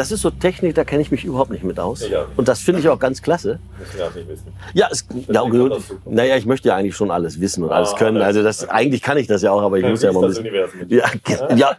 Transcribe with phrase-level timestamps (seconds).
[0.00, 2.08] Das ist so Technik, da kenne ich mich überhaupt nicht mit aus.
[2.08, 2.24] Ja.
[2.34, 3.58] Und das finde ich auch ganz klasse.
[3.94, 4.46] Wir auch nicht wissen.
[4.72, 5.72] Ja, es, ja gut.
[5.72, 8.22] das naja, ich möchte ja eigentlich schon alles wissen und alles Ah, können.
[8.22, 10.38] Also das, eigentlich kann ich das ja auch, aber ich muss ja mal ein das
[10.38, 10.48] bisschen.
[10.48, 11.10] Universum mit Ja,
[11.54, 11.76] ja,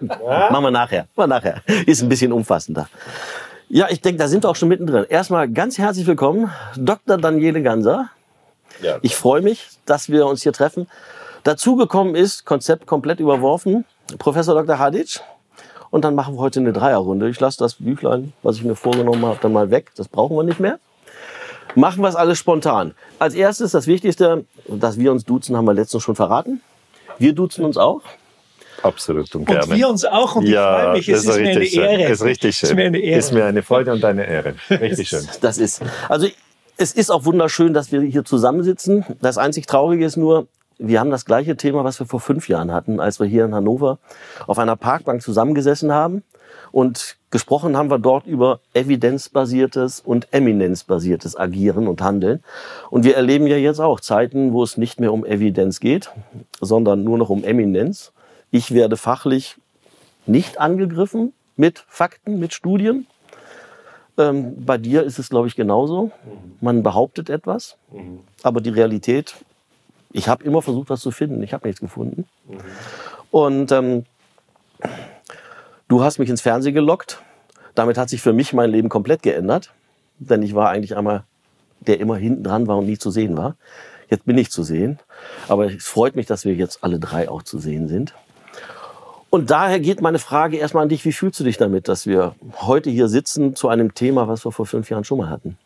[0.51, 1.07] machen wir nachher.
[1.15, 1.63] Wir nachher.
[1.87, 2.87] Ist ein bisschen umfassender.
[3.69, 5.05] Ja, ich denke, da sind wir auch schon mittendrin.
[5.09, 7.17] Erstmal ganz herzlich willkommen, Dr.
[7.17, 8.11] Daniele Ganser.
[8.83, 8.99] Ja.
[9.01, 10.85] Ich freue mich, dass wir uns hier treffen.
[11.43, 13.83] Dazugekommen ist, Konzept komplett überworfen,
[14.19, 14.77] Professor Dr.
[14.77, 15.21] Hadic.
[15.91, 17.29] Und dann machen wir heute eine Dreierrunde.
[17.29, 19.91] Ich lasse das Büchlein, was ich mir vorgenommen habe, dann mal weg.
[19.95, 20.79] Das brauchen wir nicht mehr.
[21.75, 22.95] Machen wir es alles spontan.
[23.19, 26.61] Als erstes das Wichtigste, dass wir uns duzen, haben wir letztens schon verraten.
[27.19, 28.01] Wir duzen uns auch.
[28.83, 29.75] Absolut und Und gerne.
[29.75, 31.83] wir uns auch und ich freue mich, es ist, mir eine richtig schön.
[31.83, 32.11] Ehre.
[32.11, 32.67] Ist richtig schön.
[32.67, 33.19] Es ist mir eine Ehre.
[33.19, 34.55] Ist mir eine Freude und eine Ehre.
[34.69, 35.27] Richtig schön.
[35.41, 36.27] Das ist, also
[36.77, 39.05] es ist auch wunderschön, dass wir hier zusammensitzen.
[39.21, 40.47] Das einzig Traurige ist nur,
[40.81, 43.53] wir haben das gleiche Thema, was wir vor fünf Jahren hatten, als wir hier in
[43.53, 43.99] Hannover
[44.47, 46.23] auf einer Parkbank zusammengesessen haben.
[46.71, 52.43] Und gesprochen haben wir dort über evidenzbasiertes und eminenzbasiertes Agieren und Handeln.
[52.89, 56.09] Und wir erleben ja jetzt auch Zeiten, wo es nicht mehr um Evidenz geht,
[56.59, 58.11] sondern nur noch um Eminenz.
[58.49, 59.57] Ich werde fachlich
[60.25, 63.05] nicht angegriffen mit Fakten, mit Studien.
[64.17, 66.11] Ähm, bei dir ist es, glaube ich, genauso.
[66.59, 67.77] Man behauptet etwas,
[68.43, 69.35] aber die Realität,
[70.13, 71.41] ich habe immer versucht, was zu finden.
[71.43, 72.25] Ich habe nichts gefunden.
[73.29, 74.05] Und ähm,
[75.87, 77.21] du hast mich ins Fernsehen gelockt.
[77.75, 79.71] Damit hat sich für mich mein Leben komplett geändert.
[80.19, 81.23] Denn ich war eigentlich einmal,
[81.79, 83.55] der immer hinten dran war und nie zu sehen war.
[84.09, 84.99] Jetzt bin ich zu sehen.
[85.47, 88.13] Aber es freut mich, dass wir jetzt alle drei auch zu sehen sind.
[89.29, 91.05] Und daher geht meine Frage erstmal an dich.
[91.05, 94.51] Wie fühlst du dich damit, dass wir heute hier sitzen zu einem Thema, was wir
[94.51, 95.57] vor fünf Jahren schon mal hatten?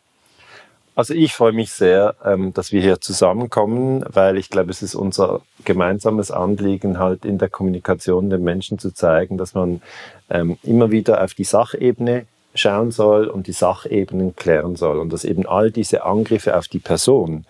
[0.96, 4.94] Also ich freue mich sehr, ähm, dass wir hier zusammenkommen, weil ich glaube, es ist
[4.94, 9.82] unser gemeinsames Anliegen, halt in der Kommunikation den Menschen zu zeigen, dass man
[10.30, 12.24] ähm, immer wieder auf die Sachebene
[12.54, 16.78] schauen soll und die Sachebenen klären soll und dass eben all diese Angriffe auf die
[16.78, 17.44] Person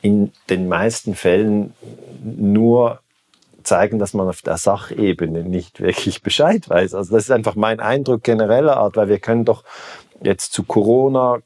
[0.00, 1.74] in den meisten Fällen
[2.22, 3.00] nur
[3.64, 6.94] zeigen, dass man auf der Sachebene nicht wirklich Bescheid weiß.
[6.94, 9.64] Also das ist einfach mein Eindruck genereller Art, weil wir können doch
[10.22, 11.40] jetzt zu Corona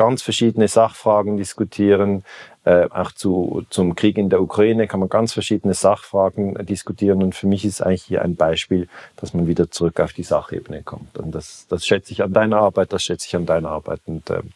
[0.00, 2.24] ganz verschiedene Sachfragen diskutieren.
[2.64, 7.22] Äh, auch zu, zum Krieg in der Ukraine kann man ganz verschiedene Sachfragen äh, diskutieren.
[7.22, 10.82] Und für mich ist eigentlich hier ein Beispiel, dass man wieder zurück auf die Sachebene
[10.84, 11.18] kommt.
[11.18, 14.00] Und das, das schätze ich an deiner Arbeit, das schätze ich an deiner Arbeit.
[14.06, 14.52] Und ähm,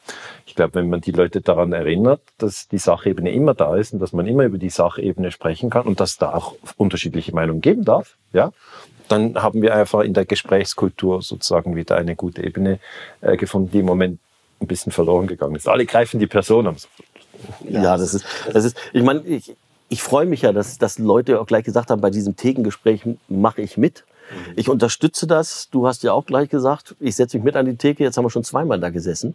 [0.46, 3.98] ich glaube, wenn man die Leute daran erinnert, dass die Sachebene immer da ist und
[3.98, 7.84] dass man immer über die Sachebene sprechen kann und dass da auch unterschiedliche Meinungen geben
[7.84, 8.50] darf, ja,
[9.08, 12.78] dann haben wir einfach in der Gesprächskultur sozusagen wieder eine gute Ebene
[13.20, 14.18] äh, gefunden, die im Moment
[14.64, 15.68] ein bisschen verloren gegangen ist.
[15.68, 16.76] Alle greifen die Person am.
[17.68, 19.54] Ja, das ist, das ist, ich meine, ich,
[19.88, 23.62] ich freue mich ja, dass, dass Leute auch gleich gesagt haben, bei diesem Thekengespräch mache
[23.62, 24.04] ich mit.
[24.56, 25.68] Ich unterstütze das.
[25.70, 28.02] Du hast ja auch gleich gesagt, ich setze mich mit an die Theke.
[28.02, 29.34] Jetzt haben wir schon zweimal da gesessen.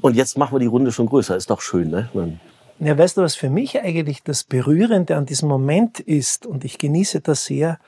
[0.00, 1.36] Und jetzt machen wir die Runde schon größer.
[1.36, 2.08] Ist doch schön, ne?
[2.14, 2.40] Man-
[2.80, 6.78] Ja, weißt du, was für mich eigentlich das Berührende an diesem Moment ist, und ich
[6.78, 7.78] genieße das sehr,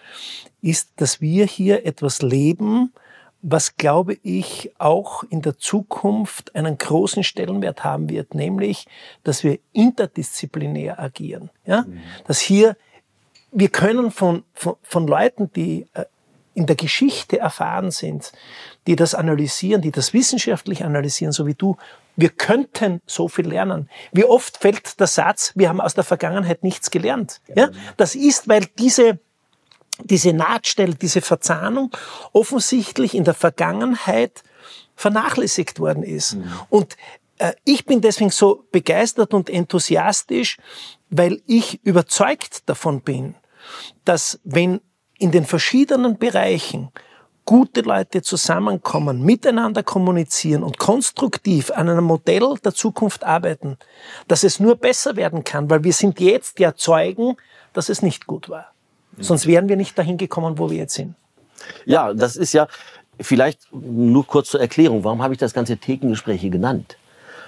[0.63, 2.93] ist, dass wir hier etwas leben,
[3.49, 8.89] was, glaube ich, auch in der Zukunft einen großen Stellenwert haben wird, nämlich,
[9.23, 11.51] dass wir interdisziplinär agieren.
[11.65, 11.87] Ja?
[12.27, 12.77] Dass hier,
[13.53, 16.07] wir können von, von, von Leuten, die äh,
[16.55, 18.33] in der Geschichte erfahren sind,
[18.89, 21.77] die das analysieren, die das wissenschaftlich analysieren, so wie du,
[22.17, 23.89] wir könnten so viel lernen.
[24.11, 27.41] Wie oft fällt der Satz, wir haben aus der Vergangenheit nichts gelernt.
[27.55, 27.71] Ja?
[27.97, 29.21] Das ist, weil diese,
[30.03, 31.91] diese Nahtstelle, diese Verzahnung
[32.33, 34.43] offensichtlich in der Vergangenheit
[34.95, 36.37] vernachlässigt worden ist.
[36.69, 36.97] Und
[37.39, 40.59] äh, ich bin deswegen so begeistert und enthusiastisch,
[41.11, 43.35] weil ich überzeugt davon bin,
[44.05, 44.81] dass wenn
[45.19, 46.91] in den verschiedenen Bereichen
[47.45, 53.79] gute Leute zusammenkommen, miteinander kommunizieren und konstruktiv an einem Modell der Zukunft arbeiten,
[54.27, 57.37] dass es nur besser werden kann, weil wir sind jetzt ja Zeugen,
[57.73, 58.73] dass es nicht gut war.
[59.19, 61.15] Sonst wären wir nicht dahin gekommen, wo wir jetzt sind.
[61.85, 62.69] Ja, das ist ja
[63.21, 65.05] vielleicht nur kurz zur Erklärung.
[65.05, 66.97] Warum habe ich das ganze Thekengespräche genannt?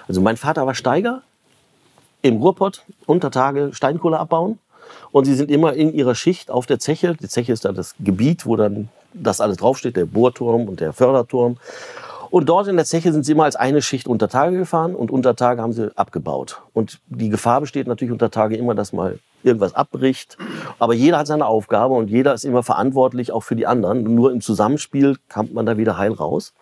[0.07, 1.21] Also mein Vater war Steiger
[2.21, 4.59] im Ruhrpott, unter Tage Steinkohle abbauen.
[5.11, 7.15] Und sie sind immer in ihrer Schicht auf der Zeche.
[7.15, 10.93] Die Zeche ist da das Gebiet, wo dann das alles draufsteht, der Bohrturm und der
[10.93, 11.57] Förderturm.
[12.29, 15.09] Und dort in der Zeche sind sie immer als eine Schicht unter Tage gefahren und
[15.09, 16.61] unter Tage haben sie abgebaut.
[16.73, 20.37] Und die Gefahr besteht natürlich unter Tage immer, dass mal irgendwas abbricht.
[20.79, 24.03] Aber jeder hat seine Aufgabe und jeder ist immer verantwortlich auch für die anderen.
[24.03, 26.53] Nur im Zusammenspiel kommt man da wieder heil raus.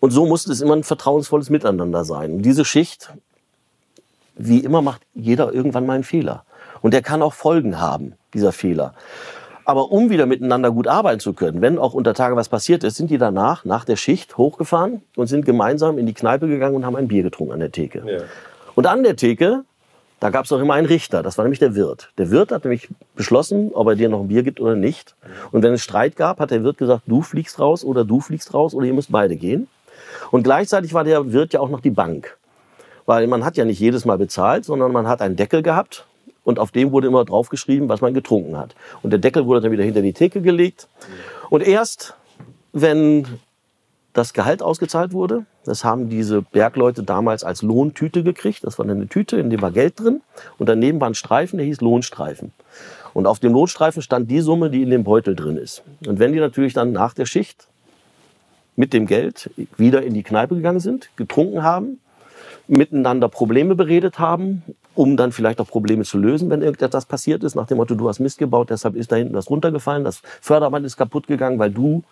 [0.00, 2.32] Und so musste es immer ein vertrauensvolles Miteinander sein.
[2.34, 3.12] Und diese Schicht,
[4.34, 6.44] wie immer, macht jeder irgendwann mal einen Fehler.
[6.80, 8.94] Und der kann auch Folgen haben, dieser Fehler.
[9.64, 12.96] Aber um wieder miteinander gut arbeiten zu können, wenn auch unter Tage was passiert ist,
[12.96, 16.86] sind die danach, nach der Schicht, hochgefahren und sind gemeinsam in die Kneipe gegangen und
[16.86, 18.02] haben ein Bier getrunken an der Theke.
[18.06, 18.22] Ja.
[18.74, 19.64] Und an der Theke,
[20.20, 22.10] da gab es auch immer einen Richter, das war nämlich der Wirt.
[22.18, 25.14] Der Wirt hat nämlich beschlossen, ob er dir noch ein Bier gibt oder nicht.
[25.50, 28.52] Und wenn es Streit gab, hat der Wirt gesagt, du fliegst raus oder du fliegst
[28.52, 29.66] raus oder ihr müsst beide gehen.
[30.30, 32.36] Und gleichzeitig war der Wirt ja auch noch die Bank.
[33.06, 36.04] Weil man hat ja nicht jedes Mal bezahlt, sondern man hat einen Deckel gehabt
[36.44, 38.74] und auf dem wurde immer draufgeschrieben, was man getrunken hat.
[39.02, 40.86] Und der Deckel wurde dann wieder hinter die Theke gelegt.
[41.48, 42.14] Und erst,
[42.72, 43.26] wenn
[44.12, 48.64] das Gehalt ausgezahlt wurde, das haben diese Bergleute damals als Lohntüte gekriegt.
[48.64, 50.22] Das war eine Tüte, in der war Geld drin.
[50.58, 52.52] Und daneben war ein Streifen, der hieß Lohnstreifen.
[53.12, 55.82] Und auf dem Lohnstreifen stand die Summe, die in dem Beutel drin ist.
[56.06, 57.66] Und wenn die natürlich dann nach der Schicht
[58.76, 62.00] mit dem Geld wieder in die Kneipe gegangen sind, getrunken haben,
[62.66, 64.62] miteinander Probleme beredet haben
[64.94, 68.08] um dann vielleicht auch Probleme zu lösen, wenn irgendetwas passiert ist, nach dem Motto, du
[68.08, 71.70] hast Mist gebaut, deshalb ist da hinten das runtergefallen, das Förderband ist kaputt gegangen, weil
[71.70, 72.02] du.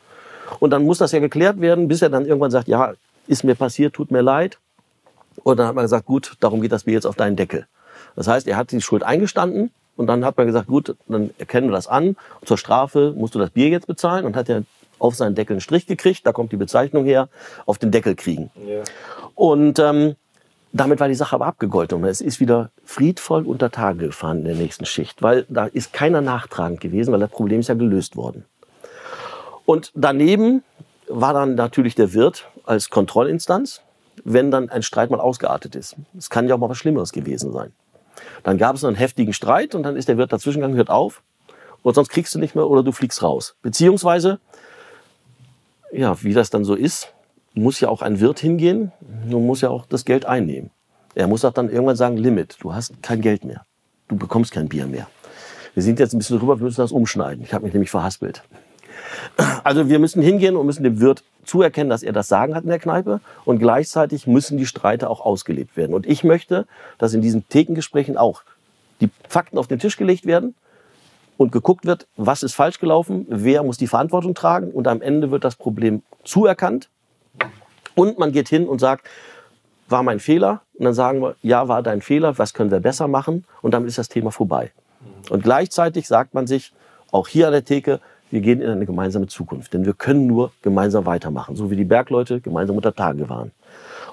[0.61, 2.95] Und dann muss das ja geklärt werden, bis er dann irgendwann sagt, ja,
[3.29, 4.59] ist mir passiert, tut mir leid.
[5.45, 7.67] Und dann hat man gesagt, gut, darum geht das Bier jetzt auf deinen Deckel.
[8.17, 11.69] Das heißt, er hat die Schuld eingestanden und dann hat man gesagt, gut, dann erkennen
[11.69, 12.17] wir das an.
[12.41, 14.65] Und zur Strafe musst du das Bier jetzt bezahlen und hat er
[14.99, 17.29] auf seinen Deckel einen Strich gekriegt, da kommt die Bezeichnung her,
[17.67, 18.51] auf den Deckel kriegen.
[18.67, 18.83] Ja.
[19.35, 20.17] Und ähm,
[20.73, 24.55] damit war die Sache aber abgegolten es ist wieder friedvoll unter Tage gefahren in der
[24.57, 28.45] nächsten Schicht, weil da ist keiner nachtragend gewesen, weil das Problem ist ja gelöst worden.
[29.65, 30.63] Und daneben
[31.09, 33.83] war dann natürlich der Wirt als Kontrollinstanz,
[34.25, 35.97] wenn dann ein Streit mal ausgeartet ist.
[36.17, 37.73] Es kann ja auch mal was Schlimmeres gewesen sein.
[38.43, 41.23] Dann gab es einen heftigen Streit und dann ist der Wirt dazwischen gegangen, hört auf
[41.83, 43.57] und sonst kriegst du nicht mehr oder du fliegst raus.
[43.63, 44.41] Beziehungsweise,
[45.93, 47.13] ja, wie das dann so ist,
[47.55, 48.93] muss ja auch ein Wirt hingehen
[49.25, 50.71] und muss ja auch das Geld einnehmen.
[51.15, 53.65] Er muss auch dann irgendwann sagen, Limit, du hast kein Geld mehr.
[54.09, 55.09] Du bekommst kein Bier mehr.
[55.75, 57.43] Wir sind jetzt ein bisschen drüber, wir müssen das umschneiden.
[57.45, 58.43] Ich habe mich nämlich verhaspelt.
[59.65, 62.71] Also wir müssen hingehen und müssen dem Wirt zuerkennen, dass er das Sagen hat in
[62.71, 65.95] der Kneipe und gleichzeitig müssen die Streite auch ausgelebt werden.
[65.95, 66.67] Und ich möchte,
[66.99, 68.43] dass in diesen Thekengesprächen auch
[69.01, 70.55] die Fakten auf den Tisch gelegt werden
[71.37, 75.31] und geguckt wird, was ist falsch gelaufen, wer muss die Verantwortung tragen und am Ende
[75.31, 76.89] wird das Problem zuerkannt
[77.95, 79.07] und man geht hin und sagt,
[79.89, 80.63] war mein Fehler?
[80.75, 83.45] Und dann sagen wir, ja, war dein Fehler, was können wir besser machen?
[83.63, 84.71] Und damit ist das Thema vorbei.
[85.31, 86.73] Und gleichzeitig sagt man sich,
[87.11, 89.73] auch hier an der Theke, wir gehen in eine gemeinsame Zukunft.
[89.75, 93.53] Denn wir können nur gemeinsam weitermachen, so wie die Bergleute gemeinsam unter Tage waren.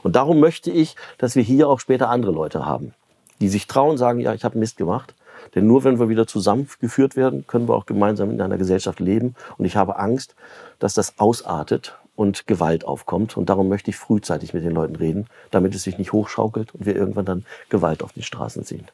[0.03, 2.93] Und darum möchte ich, dass wir hier auch später andere Leute haben,
[3.41, 5.15] die sich trauen, sagen, ja, ich habe Mist gemacht.
[5.53, 9.35] Denn nur wenn wir wieder zusammengeführt werden, können wir auch gemeinsam in einer Gesellschaft leben.
[9.57, 10.35] Und ich habe Angst,
[10.79, 13.37] dass das ausartet und Gewalt aufkommt.
[13.37, 16.85] Und darum möchte ich frühzeitig mit den Leuten reden, damit es sich nicht hochschaukelt und
[16.85, 18.87] wir irgendwann dann Gewalt auf den Straßen sehen.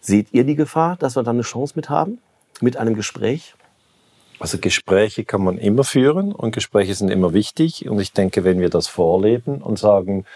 [0.00, 2.18] Seht ihr die Gefahr, dass wir dann eine Chance mit haben,
[2.60, 3.54] mit einem Gespräch?
[4.38, 7.88] Also Gespräche kann man immer führen und Gespräche sind immer wichtig.
[7.88, 10.26] Und ich denke, wenn wir das vorleben und sagen,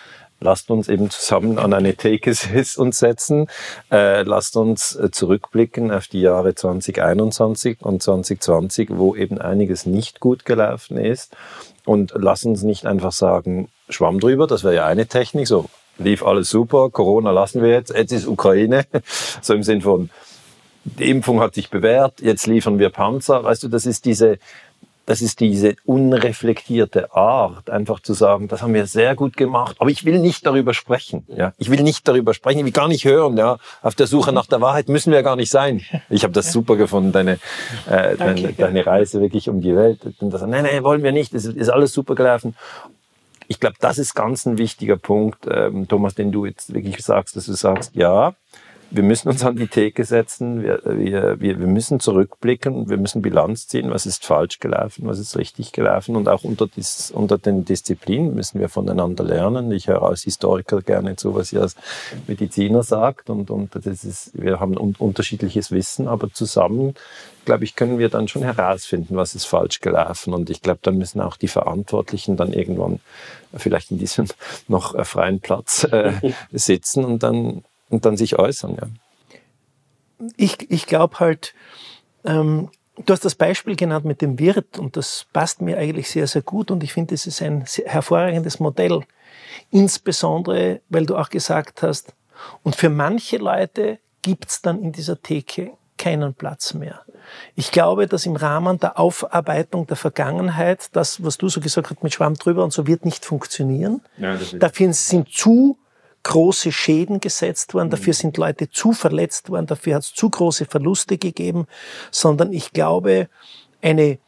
[0.41, 2.35] lasst uns eben zusammen an eine Theke
[2.77, 3.47] uns setzen,
[3.91, 10.21] äh, lasst uns äh, zurückblicken auf die Jahre 2021 und 2020, wo eben einiges nicht
[10.21, 11.37] gut gelaufen ist
[11.85, 15.67] und lass uns nicht einfach sagen, Schwamm drüber, das wäre ja eine Technik, so
[15.99, 18.87] lief alles super, Corona lassen wir jetzt, jetzt ist Ukraine,
[19.43, 20.09] so im Sinn von,
[20.85, 24.39] die Impfung hat sich bewährt, jetzt liefern wir Panzer, weißt du, das ist diese,
[25.11, 29.91] das ist diese unreflektierte Art, einfach zu sagen, das haben wir sehr gut gemacht, aber
[29.91, 31.27] ich will nicht darüber sprechen.
[31.29, 33.37] Ja, ich will nicht darüber sprechen, ich will gar nicht hören.
[33.37, 35.83] Ja, auf der Suche nach der Wahrheit müssen wir gar nicht sein.
[36.11, 37.39] Ich habe das super gefunden, deine,
[37.89, 40.01] äh, deine, deine, Reise wirklich um die Welt.
[40.21, 41.35] Und das, nein, nein, wollen wir nicht.
[41.35, 42.55] Es ist alles super gelaufen.
[43.49, 47.35] Ich glaube, das ist ganz ein wichtiger Punkt, ähm, Thomas, den du jetzt wirklich sagst,
[47.35, 48.35] dass du sagst, ja,
[48.91, 53.69] wir müssen uns an die Theke setzen, wir, wir, wir, müssen zurückblicken, wir müssen Bilanz
[53.69, 57.65] ziehen, was ist falsch gelaufen, was ist richtig gelaufen und auch unter, dis, unter den
[57.65, 59.71] Disziplinen müssen wir voneinander lernen.
[59.71, 61.77] Ich höre als Historiker gerne zu, was ihr als
[62.27, 66.95] Mediziner sagt und, und das ist, wir haben un unterschiedliches Wissen, aber zusammen,
[67.45, 70.99] glaube ich, können wir dann schon herausfinden, was ist falsch gelaufen und ich glaube, dann
[70.99, 73.01] müssen auch die Verantwortlichen dann irgendwann
[73.57, 74.27] vielleicht in diesem
[74.69, 76.13] noch freien Platz äh,
[76.53, 78.77] sitzen und dann und dann sich äußern.
[78.81, 80.27] Ja.
[80.37, 81.55] Ich, ich glaube halt,
[82.25, 82.71] ähm,
[83.07, 86.43] Du hast das Beispiel genannt mit dem Wirt und das passt mir eigentlich sehr, sehr
[86.43, 89.01] gut und ich finde, es ist ein hervorragendes Modell.
[89.71, 92.15] Insbesondere, weil du auch gesagt hast,
[92.63, 97.03] und für manche Leute gibt's dann in dieser Theke keinen Platz mehr.
[97.55, 102.03] Ich glaube, dass im Rahmen der Aufarbeitung der Vergangenheit, das, was du so gesagt hast
[102.03, 104.03] mit Schwamm drüber und so, wird nicht funktionieren.
[104.19, 105.79] Ja, Dafür sind zu
[106.23, 110.67] große Schäden gesetzt worden, dafür sind Leute zu verletzt worden, dafür hat es zu große
[110.67, 111.67] Verluste gegeben,
[112.11, 113.29] sondern ich glaube,
[113.81, 114.19] eine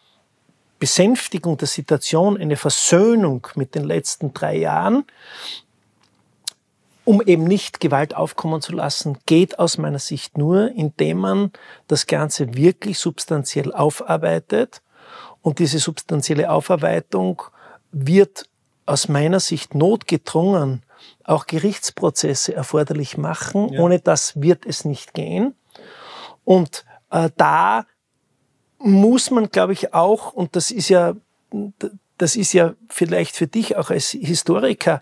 [0.79, 5.05] Besänftigung der Situation, eine Versöhnung mit den letzten drei Jahren,
[7.05, 11.53] um eben nicht Gewalt aufkommen zu lassen, geht aus meiner Sicht nur, indem man
[11.89, 14.83] das Ganze wirklich substanziell aufarbeitet.
[15.43, 17.43] Und diese substanzielle Aufarbeitung
[17.91, 18.49] wird
[18.87, 20.83] aus meiner Sicht notgedrungen
[21.25, 23.73] auch Gerichtsprozesse erforderlich machen.
[23.73, 23.81] Ja.
[23.81, 25.55] Ohne das wird es nicht gehen.
[26.45, 27.87] Und äh, da
[28.79, 31.15] muss man, glaube ich, auch, und das ist ja,
[32.19, 35.01] das ist ja vielleicht für dich auch als Historiker,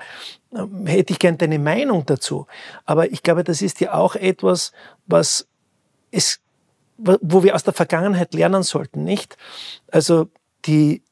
[0.53, 2.47] äh, hätte ich gern deine Meinung dazu.
[2.85, 4.73] Aber ich glaube, das ist ja auch etwas,
[5.07, 5.47] was
[6.11, 6.41] es,
[6.99, 9.37] wo wir aus der Vergangenheit lernen sollten, nicht?
[9.91, 10.29] Also
[10.67, 11.03] die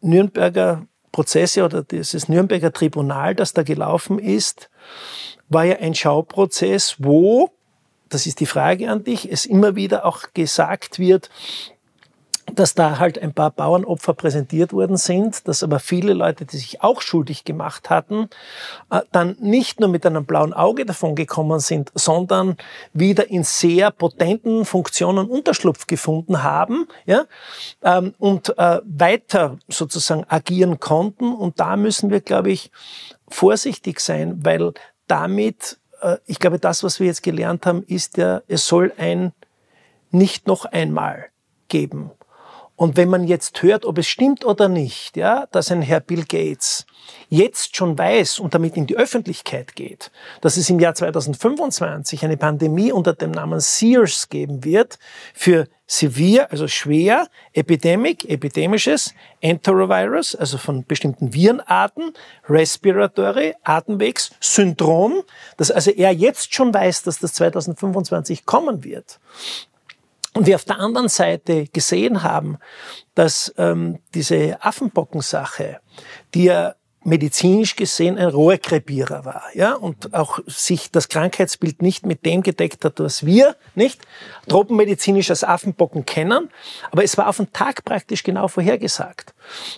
[0.00, 4.68] Nürnberger Prozesse oder dieses Nürnberger Tribunal, das da gelaufen ist,
[5.48, 7.52] war ja ein Schauprozess, wo,
[8.08, 11.30] das ist die Frage an dich, es immer wieder auch gesagt wird,
[12.52, 16.82] dass da halt ein paar Bauernopfer präsentiert worden sind, dass aber viele Leute, die sich
[16.82, 18.28] auch schuldig gemacht hatten,
[18.90, 22.56] äh, dann nicht nur mit einem blauen Auge davon gekommen sind, sondern
[22.92, 27.24] wieder in sehr potenten Funktionen Unterschlupf gefunden haben, ja,
[27.82, 31.32] ähm, und äh, weiter sozusagen agieren konnten.
[31.34, 32.70] Und da müssen wir, glaube ich,
[33.28, 34.72] vorsichtig sein, weil
[35.06, 39.32] damit, äh, ich glaube, das, was wir jetzt gelernt haben, ist ja, es soll ein
[40.10, 41.26] nicht noch einmal
[41.68, 42.10] geben.
[42.76, 46.24] Und wenn man jetzt hört, ob es stimmt oder nicht, ja, dass ein Herr Bill
[46.24, 46.86] Gates
[47.28, 52.36] jetzt schon weiß und damit in die Öffentlichkeit geht, dass es im Jahr 2025 eine
[52.36, 54.98] Pandemie unter dem Namen SEARS geben wird
[55.34, 62.12] für severe, also schwer, Epidemic, epidemisches, Enterovirus, also von bestimmten Virenarten,
[62.48, 65.22] Respiratory, Atemwegs, Syndrom,
[65.58, 69.20] dass also er jetzt schon weiß, dass das 2025 kommen wird.
[70.34, 72.58] Und wir auf der anderen Seite gesehen haben,
[73.14, 75.80] dass ähm, diese Affenbockensache,
[76.34, 76.74] die ja
[77.04, 82.84] medizinisch gesehen ein Rohrkrepierer war, ja, und auch sich das Krankheitsbild nicht mit dem gedeckt
[82.84, 84.00] hat, was wir, nicht,
[84.48, 86.50] tropenmedizinisch als Affenbocken kennen,
[86.90, 89.34] aber es war auf den Tag praktisch genau vorhergesagt.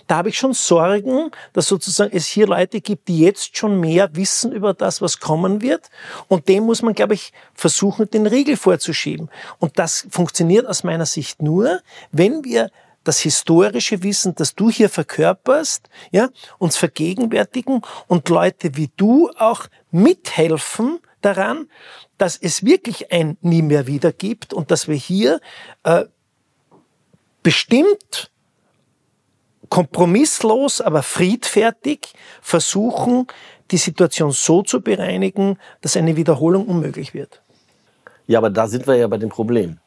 [0.07, 4.15] Da habe ich schon Sorgen, dass sozusagen es hier Leute gibt, die jetzt schon mehr
[4.15, 5.89] wissen über das, was kommen wird,
[6.29, 9.29] und dem muss man, glaube ich, versuchen, den Riegel vorzuschieben.
[9.59, 11.81] Und das funktioniert aus meiner Sicht nur,
[12.11, 12.71] wenn wir
[13.07, 19.67] das historische Wissen, das du hier verkörperst, ja, uns vergegenwärtigen und Leute wie du auch
[19.91, 21.69] mithelfen daran,
[22.17, 25.39] dass es wirklich ein Nie mehr wieder gibt und dass wir hier
[25.83, 26.05] äh,
[27.43, 28.31] bestimmt
[29.69, 33.27] kompromisslos, aber friedfertig versuchen,
[33.71, 37.41] die Situation so zu bereinigen, dass eine Wiederholung unmöglich wird.
[38.27, 39.79] Ja, aber da sind wir ja bei dem Problem.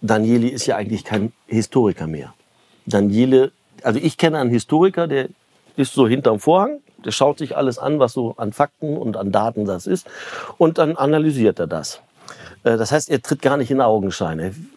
[0.00, 2.34] Danieli ist ja eigentlich kein Historiker mehr.
[2.86, 3.52] Daniele,
[3.82, 5.28] also ich kenne einen Historiker, der
[5.76, 9.32] ist so hinterm Vorhang, der schaut sich alles an, was so an Fakten und an
[9.32, 10.06] Daten das ist,
[10.56, 12.00] und dann analysiert er das.
[12.64, 14.70] Äh, das heißt, er tritt gar nicht in Augenschein.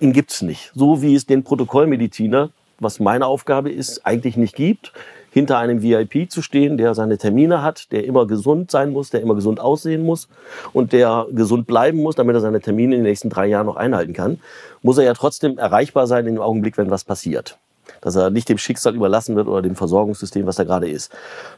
[0.00, 0.70] Ihn gibt's nicht.
[0.74, 4.92] So wie es den Protokollmediziner, was meine Aufgabe ist, eigentlich nicht gibt
[5.32, 9.22] hinter einem VIP zu stehen, der seine Termine hat, der immer gesund sein muss, der
[9.22, 10.28] immer gesund aussehen muss
[10.74, 13.76] und der gesund bleiben muss, damit er seine Termine in den nächsten drei Jahren noch
[13.76, 14.40] einhalten kann,
[14.82, 17.56] muss er ja trotzdem erreichbar sein im Augenblick, wenn was passiert.
[18.02, 21.10] Dass er nicht dem Schicksal überlassen wird oder dem Versorgungssystem, was da gerade ist.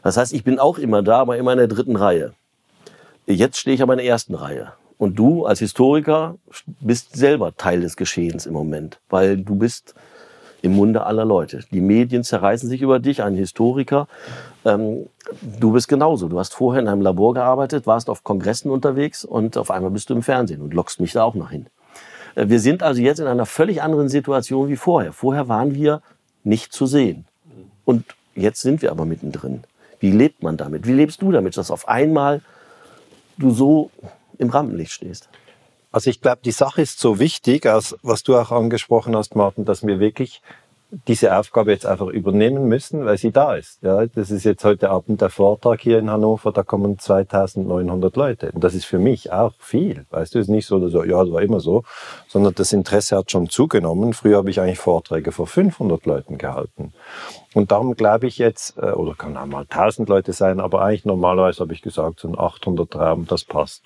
[0.03, 2.33] Das heißt, ich bin auch immer da, aber immer in der dritten Reihe.
[3.27, 4.71] Jetzt stehe ich aber in der ersten Reihe.
[4.97, 6.35] Und du als Historiker
[6.79, 9.95] bist selber Teil des Geschehens im Moment, weil du bist
[10.65, 11.61] im Munde aller Leute.
[11.71, 14.07] Die Medien zerreißen sich über dich, ein Historiker.
[14.65, 15.07] Ähm,
[15.59, 16.27] du bist genauso.
[16.27, 20.09] Du hast vorher in einem Labor gearbeitet, warst auf Kongressen unterwegs und auf einmal bist
[20.09, 21.67] du im Fernsehen und lockst mich da auch noch hin.
[22.35, 25.13] Äh, wir sind also jetzt in einer völlig anderen Situation wie vorher.
[25.13, 26.01] Vorher waren wir
[26.43, 27.25] nicht zu sehen.
[27.85, 28.05] Und
[28.35, 29.63] jetzt sind wir aber mittendrin.
[29.99, 30.87] Wie lebt man damit?
[30.87, 32.41] Wie lebst du damit, dass auf einmal
[33.37, 33.91] du so
[34.37, 35.29] im Rampenlicht stehst?
[35.95, 39.63] Also ich glaube, die Sache ist so wichtig, als was du auch angesprochen hast, Martin,
[39.63, 40.41] dass wir wirklich
[41.07, 43.81] diese Aufgabe jetzt einfach übernehmen müssen, weil sie da ist.
[43.81, 48.51] Ja, das ist jetzt heute Abend der Vortrag hier in Hannover, da kommen 2900 Leute.
[48.51, 50.05] Und das ist für mich auch viel.
[50.09, 51.83] Weißt du, es ist nicht so, dass, ja, das war immer so,
[52.27, 54.11] sondern das Interesse hat schon zugenommen.
[54.11, 56.91] Früher habe ich eigentlich Vorträge vor 500 Leuten gehalten.
[57.53, 61.05] Und darum glaube ich jetzt, äh, oder kann auch mal 1000 Leute sein, aber eigentlich
[61.05, 63.81] normalerweise habe ich gesagt, so ein 800 Raum, das passt.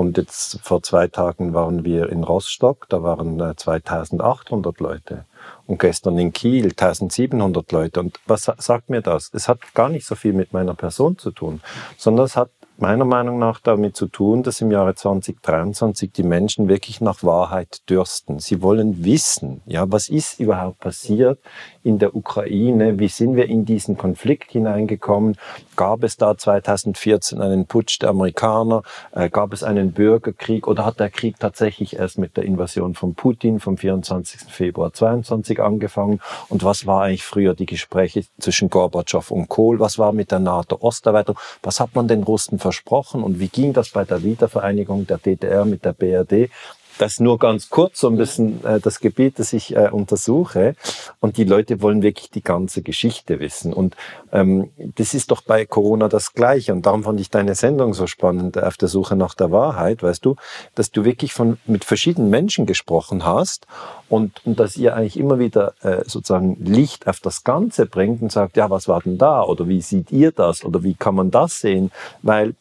[0.00, 5.24] Und jetzt vor zwei Tagen waren wir in Rostock, da waren 2800 äh, Leute.
[5.66, 8.00] Und gestern in Kiel 1700 Leute.
[8.00, 9.28] Und was sagt mir das?
[9.34, 11.60] Es hat gar nicht so viel mit meiner Person zu tun,
[11.98, 16.66] sondern es hat meiner Meinung nach damit zu tun, dass im Jahre 2023 die Menschen
[16.66, 18.38] wirklich nach Wahrheit dürsten.
[18.38, 21.40] Sie wollen wissen, ja, was ist überhaupt passiert
[21.82, 22.98] in der Ukraine?
[22.98, 25.36] Wie sind wir in diesen Konflikt hineingekommen?
[25.76, 28.82] Gab es da 2014 einen Putsch der Amerikaner?
[29.12, 33.14] Äh, gab es einen Bürgerkrieg oder hat der Krieg tatsächlich erst mit der Invasion von
[33.14, 34.52] Putin vom 24.
[34.52, 36.20] Februar 22 angefangen?
[36.48, 39.80] Und was war eigentlich früher die Gespräche zwischen Gorbatschow und Kohl?
[39.80, 41.38] Was war mit der NATO-Osterweiterung?
[41.62, 45.64] Was hat man den Russen versprochen und wie ging das bei der Wiedervereinigung der DDR
[45.64, 46.50] mit der BRD?
[47.00, 50.74] Das nur ganz kurz, so ein bisschen äh, das Gebiet, das ich äh, untersuche.
[51.18, 53.72] Und die Leute wollen wirklich die ganze Geschichte wissen.
[53.72, 53.96] Und
[54.32, 56.74] ähm, das ist doch bei Corona das Gleiche.
[56.74, 60.22] Und darum fand ich deine Sendung so spannend auf der Suche nach der Wahrheit, weißt
[60.22, 60.36] du,
[60.74, 63.66] dass du wirklich von mit verschiedenen Menschen gesprochen hast
[64.10, 68.30] und, und dass ihr eigentlich immer wieder äh, sozusagen Licht auf das Ganze bringt und
[68.30, 69.42] sagt, ja, was war denn da?
[69.42, 70.66] Oder wie seht ihr das?
[70.66, 71.92] Oder wie kann man das sehen?
[72.20, 72.54] Weil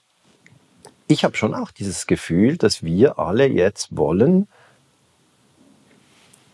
[1.09, 4.47] ich habe schon auch dieses Gefühl, dass wir alle jetzt wollen,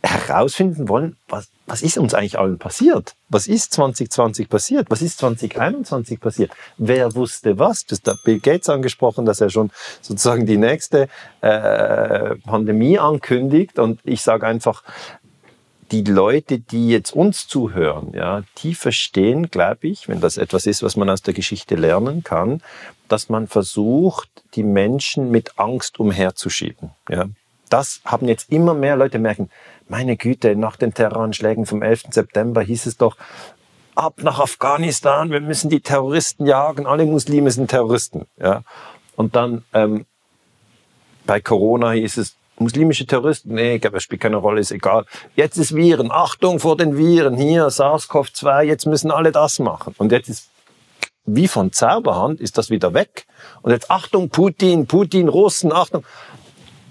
[0.02, 3.16] herausfinden wollen, was, was ist uns eigentlich allen passiert?
[3.28, 4.90] Was ist 2020 passiert?
[4.90, 6.52] Was ist 2021 passiert?
[6.78, 7.86] Wer wusste was?
[7.86, 9.72] Das hat Bill Gates angesprochen, dass er schon
[10.02, 11.10] sozusagen die nächste
[11.42, 13.78] äh, Pandemie ankündigt.
[13.78, 14.84] Und ich sage einfach,
[15.92, 20.84] die Leute, die jetzt uns zuhören, ja, die verstehen, glaube ich, wenn das etwas ist,
[20.84, 22.62] was man aus der Geschichte lernen kann,
[23.08, 26.92] dass man versucht, die Menschen mit Angst umherzuschieben.
[27.10, 27.26] Ja.
[27.70, 29.50] Das haben jetzt immer mehr Leute merken,
[29.88, 32.06] meine Güte, nach den Terroranschlägen vom 11.
[32.12, 33.18] September hieß es doch,
[33.94, 38.26] ab nach Afghanistan, wir müssen die Terroristen jagen, alle Muslime sind Terroristen.
[38.38, 38.64] Ja.
[39.16, 40.06] Und dann ähm,
[41.26, 45.06] bei Corona hieß es, muslimische Terroristen, nee, das spielt keine Rolle, ist egal.
[45.36, 49.94] Jetzt ist Viren, Achtung vor den Viren, hier SARS-CoV-2, jetzt müssen alle das machen.
[49.98, 50.50] Und jetzt ist
[51.26, 53.26] wie von Zauberhand ist das wieder weg.
[53.62, 56.06] Und jetzt Achtung, Putin, Putin, Russen, Achtung.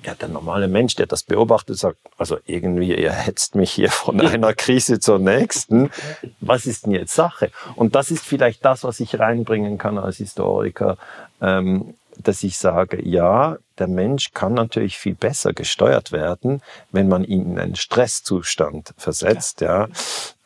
[0.05, 4.21] Ja, der normale Mensch, der das beobachtet, sagt, also irgendwie, ihr hetzt mich hier von
[4.21, 5.91] einer Krise zur nächsten.
[6.41, 7.51] Was ist denn jetzt Sache?
[7.75, 10.99] Und das ist vielleicht das, was ich reinbringen kann als Historiker,
[11.41, 17.25] ähm, dass ich sage, ja, der Mensch kann natürlich viel besser gesteuert werden, wenn man
[17.25, 19.89] ihn in einen Stresszustand versetzt, ja.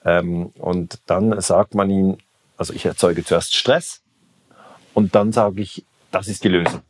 [0.05, 2.19] Ähm, und dann sagt man ihm,
[2.57, 4.03] also ich erzeuge zuerst Stress
[4.95, 6.83] und dann sage ich, das ist die Lösung.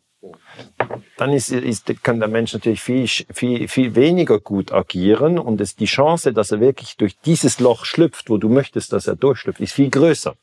[1.16, 5.76] Dann ist, ist, kann der Mensch natürlich viel, viel, viel weniger gut agieren und es,
[5.76, 9.60] die Chance, dass er wirklich durch dieses Loch schlüpft, wo du möchtest, dass er durchschlüpft,
[9.60, 10.34] ist viel größer.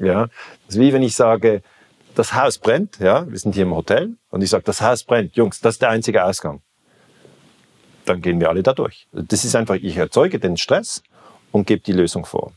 [0.00, 0.28] Ja,
[0.66, 1.62] das ist wie wenn ich sage,
[2.14, 5.36] das Haus brennt, ja, wir sind hier im Hotel und ich sage, das Haus brennt,
[5.36, 6.60] Jungs, das ist der einzige Ausgang.
[8.04, 9.06] Dann gehen wir alle da durch.
[9.12, 11.02] Das ist einfach, ich erzeuge den Stress
[11.52, 12.52] und gebe die Lösung vor.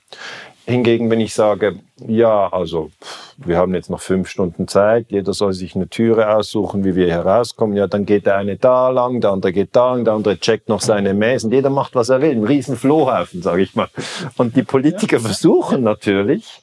[0.66, 2.92] Hingegen, wenn ich sage, ja, also
[3.38, 7.10] wir haben jetzt noch fünf Stunden Zeit, jeder soll sich eine Türe aussuchen, wie wir
[7.10, 10.38] herauskommen, ja, dann geht der eine da lang, der andere geht da lang, der andere
[10.38, 13.88] checkt noch seine Mäßen, jeder macht, was er will, ein riesen Flohhaufen, sage ich mal.
[14.36, 16.62] Und die Politiker versuchen natürlich,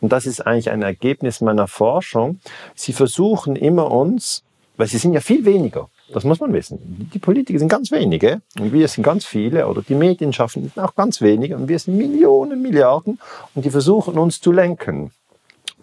[0.00, 2.40] und das ist eigentlich ein Ergebnis meiner Forschung,
[2.74, 4.42] sie versuchen immer uns,
[4.76, 7.08] weil sie sind ja viel weniger, das muss man wissen.
[7.12, 10.94] Die Politiker sind ganz wenige und wir sind ganz viele oder die Medien schaffen auch
[10.94, 13.18] ganz wenige und wir sind Millionen, Milliarden
[13.54, 15.12] und die versuchen uns zu lenken.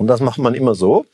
[0.04, 1.06] Und das macht man immer so.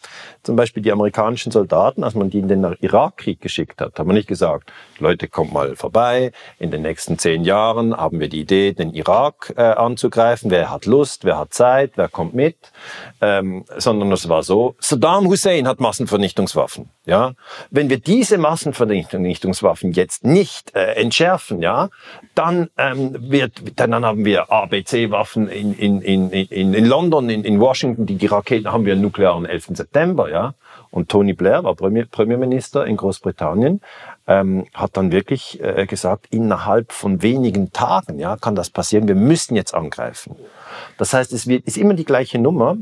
[0.41, 4.15] Zum Beispiel die amerikanischen Soldaten, als man die in den Irakkrieg geschickt hat, hat man
[4.15, 6.32] nicht gesagt, Leute, kommt mal vorbei.
[6.58, 10.49] In den nächsten zehn Jahren haben wir die Idee, den Irak äh, anzugreifen.
[10.49, 12.58] Wer hat Lust, wer hat Zeit, wer kommt mit?
[13.21, 16.89] Ähm, sondern es war so, Saddam Hussein hat Massenvernichtungswaffen.
[17.06, 17.34] Ja,
[17.69, 21.89] wenn wir diese Massenvernichtungswaffen jetzt nicht äh, entschärfen, ja,
[22.34, 27.60] dann ähm, wird, dann, haben wir ABC-Waffen in, in, in, in, in London, in, in
[27.60, 29.70] Washington, die, die Raketen haben wir nuklear am 11.
[29.74, 30.54] September, ja.
[30.92, 33.82] Und Tony Blair war Premier, Premierminister in Großbritannien,
[34.28, 39.08] ähm, hat dann wirklich äh, gesagt, innerhalb von wenigen Tagen, ja, kann das passieren.
[39.08, 40.36] Wir müssen jetzt angreifen.
[40.98, 42.78] Das heißt, es wird, ist immer die gleiche Nummer.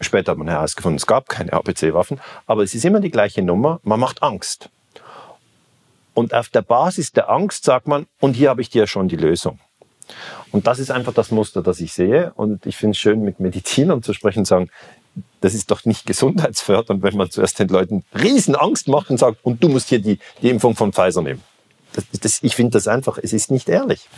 [0.00, 3.80] Später hat man herausgefunden, es gab keine ABC-Waffen, aber es ist immer die gleiche Nummer.
[3.82, 4.70] Man macht Angst.
[6.14, 9.16] Und auf der Basis der Angst sagt man, und hier habe ich dir schon die
[9.16, 9.58] Lösung.
[10.52, 12.32] Und das ist einfach das Muster, das ich sehe.
[12.36, 14.70] Und ich finde es schön, mit Medizinern zu sprechen und sagen,
[15.40, 19.44] das ist doch nicht gesundheitsfördernd, wenn man zuerst den Leuten riesen Angst macht und sagt,
[19.44, 21.42] und du musst hier die, die Impfung von Pfizer nehmen.
[21.92, 24.08] Das, das, ich finde das einfach, es ist nicht ehrlich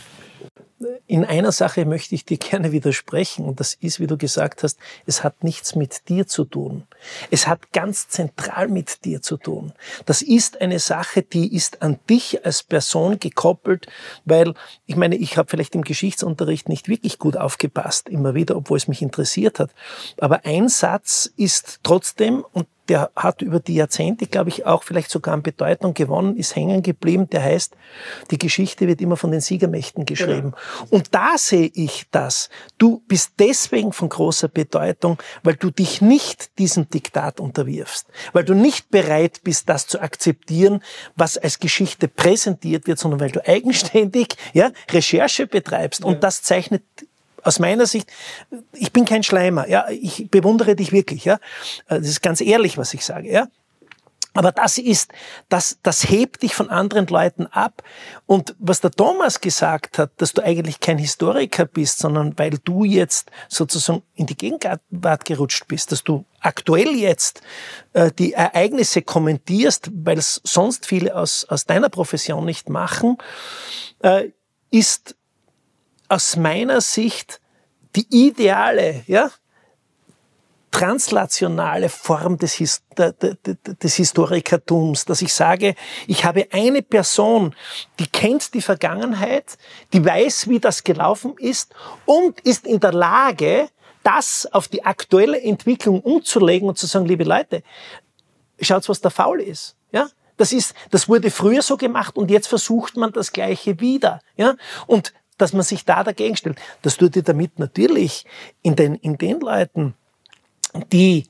[1.07, 4.77] in einer Sache möchte ich dir gerne widersprechen und das ist, wie du gesagt hast,
[5.05, 6.83] es hat nichts mit dir zu tun.
[7.31, 9.73] Es hat ganz zentral mit dir zu tun.
[10.05, 13.87] Das ist eine Sache, die ist an dich als Person gekoppelt,
[14.25, 14.53] weil
[14.85, 18.87] ich meine, ich habe vielleicht im Geschichtsunterricht nicht wirklich gut aufgepasst, immer wieder, obwohl es
[18.87, 19.71] mich interessiert hat.
[20.19, 25.11] Aber ein Satz ist trotzdem, und der hat über die Jahrzehnte, glaube ich, auch vielleicht
[25.11, 27.29] sogar an Bedeutung gewonnen, ist hängen geblieben.
[27.29, 27.75] Der heißt,
[28.31, 30.51] die Geschichte wird immer von den Siegermächten geschrieben.
[30.51, 30.87] Genau.
[30.89, 32.49] Und da sehe ich das.
[32.77, 38.53] Du bist deswegen von großer Bedeutung, weil du dich nicht diesem Diktat unterwirfst, weil du
[38.53, 40.81] nicht bereit bist, das zu akzeptieren,
[41.15, 46.01] was als Geschichte präsentiert wird, sondern weil du eigenständig ja, Recherche betreibst.
[46.01, 46.07] Ja.
[46.07, 46.83] Und das zeichnet
[47.43, 48.09] aus meiner Sicht,
[48.73, 51.39] ich bin kein Schleimer, ja, ich bewundere dich wirklich, ja.
[51.87, 53.47] Das ist ganz ehrlich, was ich sage, ja.
[54.37, 55.13] Aber das ist,
[55.49, 57.81] das, das hebt dich von anderen Leuten ab.
[58.27, 62.83] Und was der Thomas gesagt hat, dass du eigentlich kein Historiker bist, sondern weil du
[62.83, 67.41] jetzt sozusagen in die Gegenwart gerutscht bist, dass du aktuell jetzt
[67.93, 73.17] äh, die Ereignisse kommentierst, weil es sonst viele aus, aus deiner Profession nicht machen,
[74.03, 74.29] äh,
[74.69, 75.15] ist
[76.09, 77.41] aus meiner Sicht
[77.95, 79.31] die ideale, ja,
[80.71, 87.55] translationale Form des, His des Historikertums, dass ich sage, ich habe eine Person,
[87.99, 89.57] die kennt die Vergangenheit,
[89.93, 91.73] die weiß, wie das gelaufen ist
[92.05, 93.69] und ist in der Lage,
[94.03, 97.63] das auf die aktuelle Entwicklung umzulegen und zu sagen, liebe Leute,
[98.61, 99.75] schaut, was da faul ist.
[99.91, 100.07] Ja?
[100.37, 104.21] Das ist, das wurde früher so gemacht und jetzt versucht man das Gleiche wieder.
[104.35, 104.55] Ja?
[104.85, 106.59] Und dass man sich da dagegen stellt.
[106.81, 108.25] Das tut dir damit natürlich
[108.61, 109.93] in den, in den Leuten,
[110.91, 111.25] die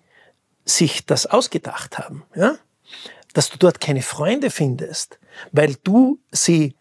[0.66, 2.58] sich das ausgedacht haben, ja,
[3.34, 5.20] dass du dort keine Freunde findest,
[5.52, 6.76] weil du sie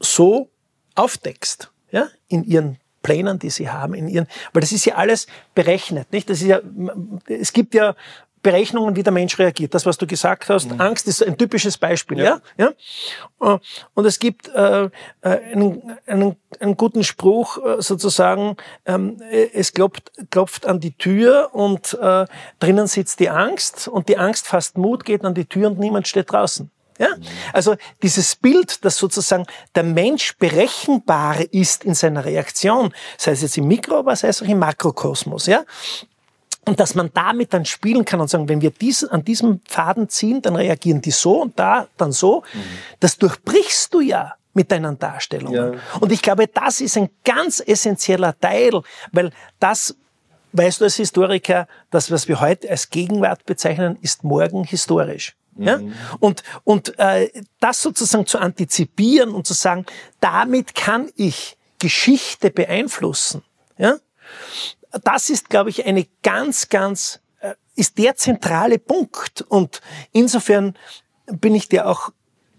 [0.00, 0.50] so
[0.94, 5.26] aufdeckst, ja, in ihren Plänen, die sie haben, in ihren, weil das ist ja alles
[5.54, 6.28] berechnet, nicht?
[6.30, 6.60] Das ist ja,
[7.28, 7.94] es gibt ja
[8.44, 9.74] Berechnungen, wie der Mensch reagiert.
[9.74, 10.80] Das, was du gesagt hast, mhm.
[10.80, 12.18] Angst ist ein typisches Beispiel.
[12.18, 12.40] Ja.
[12.56, 12.72] ja?
[13.40, 13.54] ja?
[13.54, 13.58] Äh,
[13.94, 14.90] und es gibt äh, äh,
[15.22, 21.98] einen, einen, einen guten Spruch äh, sozusagen, ähm, es klopft, klopft an die Tür und
[22.00, 22.26] äh,
[22.60, 26.06] drinnen sitzt die Angst und die Angst fasst Mut, geht an die Tür und niemand
[26.06, 26.70] steht draußen.
[26.98, 27.08] Ja?
[27.16, 27.22] Mhm.
[27.54, 33.56] Also dieses Bild, dass sozusagen der Mensch berechenbar ist in seiner Reaktion, sei es jetzt
[33.56, 35.64] im Mikro, aber sei es auch im Makrokosmos, ja,
[36.66, 40.08] und dass man damit dann spielen kann und sagen, wenn wir dies, an diesem Faden
[40.08, 42.42] ziehen, dann reagieren die so und da dann so.
[42.52, 42.60] Mhm.
[43.00, 45.74] Das durchbrichst du ja mit deinen Darstellungen.
[45.74, 45.80] Ja.
[46.00, 48.80] Und ich glaube, das ist ein ganz essentieller Teil,
[49.12, 49.96] weil das,
[50.52, 55.36] weißt du als Historiker, das, was wir heute als Gegenwart bezeichnen, ist morgen historisch.
[55.56, 55.66] Mhm.
[55.66, 55.80] Ja?
[56.20, 59.84] Und, und äh, das sozusagen zu antizipieren und zu sagen,
[60.20, 63.42] damit kann ich Geschichte beeinflussen.
[63.76, 63.96] Ja?
[65.02, 69.42] Das ist, glaube ich, eine ganz, ganz, äh, ist der zentrale Punkt.
[69.42, 69.80] Und
[70.12, 70.76] insofern
[71.26, 72.10] bin ich dir auch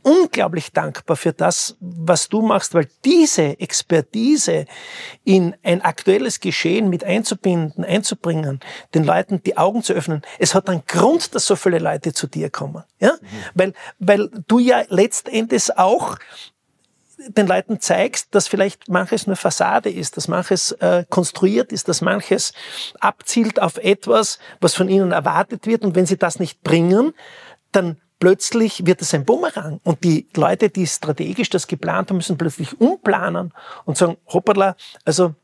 [0.05, 4.65] unglaublich dankbar für das, was du machst, weil diese Expertise
[5.23, 8.59] in ein aktuelles Geschehen mit einzubinden, einzubringen,
[8.93, 12.27] den Leuten die Augen zu öffnen, es hat einen Grund, dass so viele Leute zu
[12.27, 12.83] dir kommen.
[12.99, 13.13] Ja?
[13.13, 13.27] Mhm.
[13.55, 16.17] Weil, weil du ja letztendlich auch
[17.29, 22.01] den Leuten zeigst, dass vielleicht manches nur Fassade ist, dass manches äh, konstruiert ist, dass
[22.01, 22.53] manches
[22.99, 25.83] abzielt auf etwas, was von ihnen erwartet wird.
[25.83, 27.13] Und wenn sie das nicht bringen,
[27.71, 29.79] dann plötzlich wird es ein Bumerang.
[29.83, 33.53] Und die Leute, die strategisch das geplant haben, müssen plötzlich umplanen
[33.85, 35.35] und sagen, hoppala, also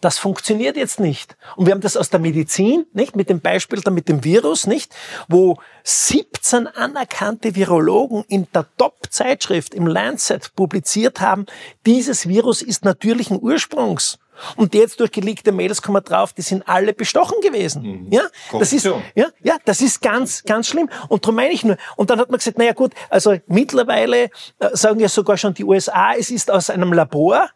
[0.00, 1.36] das funktioniert jetzt nicht.
[1.56, 3.16] Und wir haben das aus der Medizin, nicht?
[3.16, 4.94] Mit dem Beispiel da mit dem Virus, nicht?
[5.28, 11.46] Wo 17 anerkannte Virologen in der Top-Zeitschrift im Lancet publiziert haben,
[11.86, 14.18] dieses Virus ist natürlichen Ursprungs.
[14.56, 17.82] Und jetzt durch geleakte Mails kommen wir drauf, die sind alle bestochen gewesen.
[17.82, 18.12] Mhm.
[18.12, 18.22] Ja,
[18.58, 18.84] das ist,
[19.14, 20.88] ja, ja, das ist ganz, ganz schlimm.
[21.08, 21.76] Und darum meine ich nur.
[21.96, 24.30] Und dann hat man gesagt, naja gut, also mittlerweile äh,
[24.72, 27.50] sagen ja sogar schon die USA, es ist aus einem Labor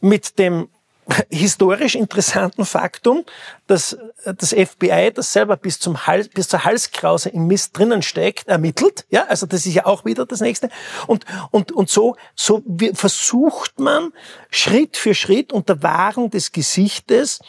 [0.00, 0.68] mit dem
[1.30, 3.24] historisch interessanten Faktum,
[3.66, 8.48] dass das FBI, das selber bis zum Hals, bis zur Halskrause im Mist drinnen steckt,
[8.48, 9.06] ermittelt.
[9.10, 10.70] Ja, also das ist ja auch wieder das nächste.
[11.06, 12.62] Und, und, und so, so
[12.94, 14.12] versucht man
[14.50, 17.40] Schritt für Schritt unter Wahrung des Gesichtes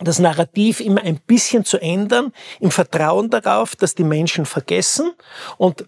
[0.00, 5.10] das Narrativ immer ein bisschen zu ändern, im Vertrauen darauf, dass die Menschen vergessen
[5.56, 5.86] und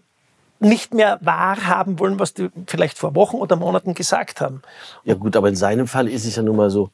[0.61, 4.61] nicht mehr wahrhaben wollen, was die vielleicht vor Wochen oder Monaten gesagt haben.
[5.03, 6.91] Ja gut, aber in seinem Fall ist es ja nun mal so,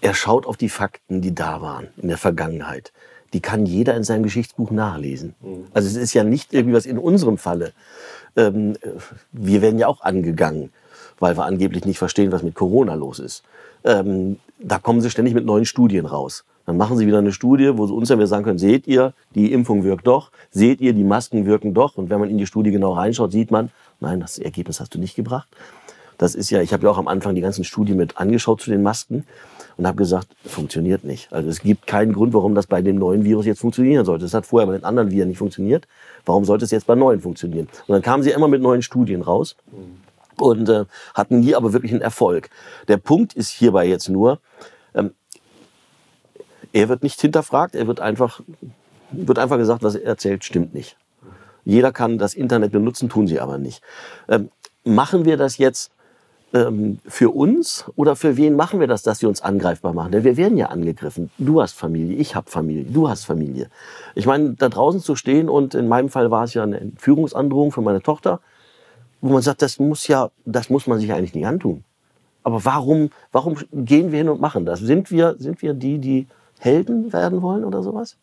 [0.00, 2.92] er schaut auf die Fakten, die da waren in der Vergangenheit.
[3.32, 5.34] Die kann jeder in seinem Geschichtsbuch nachlesen.
[5.40, 5.66] Mhm.
[5.72, 7.72] Also es ist ja nicht irgendwie was in unserem Falle.
[8.36, 8.76] Ähm,
[9.32, 10.72] wir werden ja auch angegangen,
[11.18, 13.42] weil wir angeblich nicht verstehen, was mit Corona los ist.
[13.84, 16.44] Ähm, da kommen sie ständig mit neuen Studien raus.
[16.68, 19.14] Dann machen sie wieder eine Studie, wo sie uns dann wieder sagen können, seht ihr,
[19.34, 21.96] die Impfung wirkt doch, seht ihr, die Masken wirken doch.
[21.96, 24.98] Und wenn man in die Studie genau reinschaut, sieht man, nein, das Ergebnis hast du
[24.98, 25.48] nicht gebracht.
[26.18, 28.68] Das ist ja, ich habe ja auch am Anfang die ganzen Studien mit angeschaut zu
[28.68, 29.24] den Masken
[29.78, 31.32] und habe gesagt, funktioniert nicht.
[31.32, 34.26] Also es gibt keinen Grund, warum das bei dem neuen Virus jetzt funktionieren sollte.
[34.26, 35.88] Das hat vorher bei den anderen Viren nicht funktioniert.
[36.26, 37.68] Warum sollte es jetzt bei neuen funktionieren?
[37.86, 39.56] Und dann kamen sie immer mit neuen Studien raus
[40.38, 42.50] und äh, hatten nie aber wirklich einen Erfolg.
[42.88, 44.40] Der Punkt ist hierbei jetzt nur,
[44.94, 45.12] ähm,
[46.72, 48.40] er wird nicht hinterfragt, er wird einfach,
[49.10, 50.96] wird einfach gesagt, was er erzählt, stimmt nicht.
[51.64, 53.82] Jeder kann das Internet benutzen, tun sie aber nicht.
[54.28, 54.50] Ähm,
[54.84, 55.90] machen wir das jetzt
[56.54, 60.12] ähm, für uns oder für wen machen wir das, dass wir uns angreifbar machen?
[60.12, 61.30] Denn wir werden ja angegriffen.
[61.38, 63.68] Du hast Familie, ich habe Familie, du hast Familie.
[64.14, 67.72] Ich meine, da draußen zu stehen und in meinem Fall war es ja eine Entführungsandrohung
[67.72, 68.40] für meine Tochter,
[69.20, 71.84] wo man sagt, das muss ja, das muss man sich eigentlich nicht antun.
[72.44, 74.80] Aber warum, warum gehen wir hin und machen das?
[74.80, 76.26] Sind wir, sind wir die, die
[76.60, 78.16] Helden werden wollen oder sowas?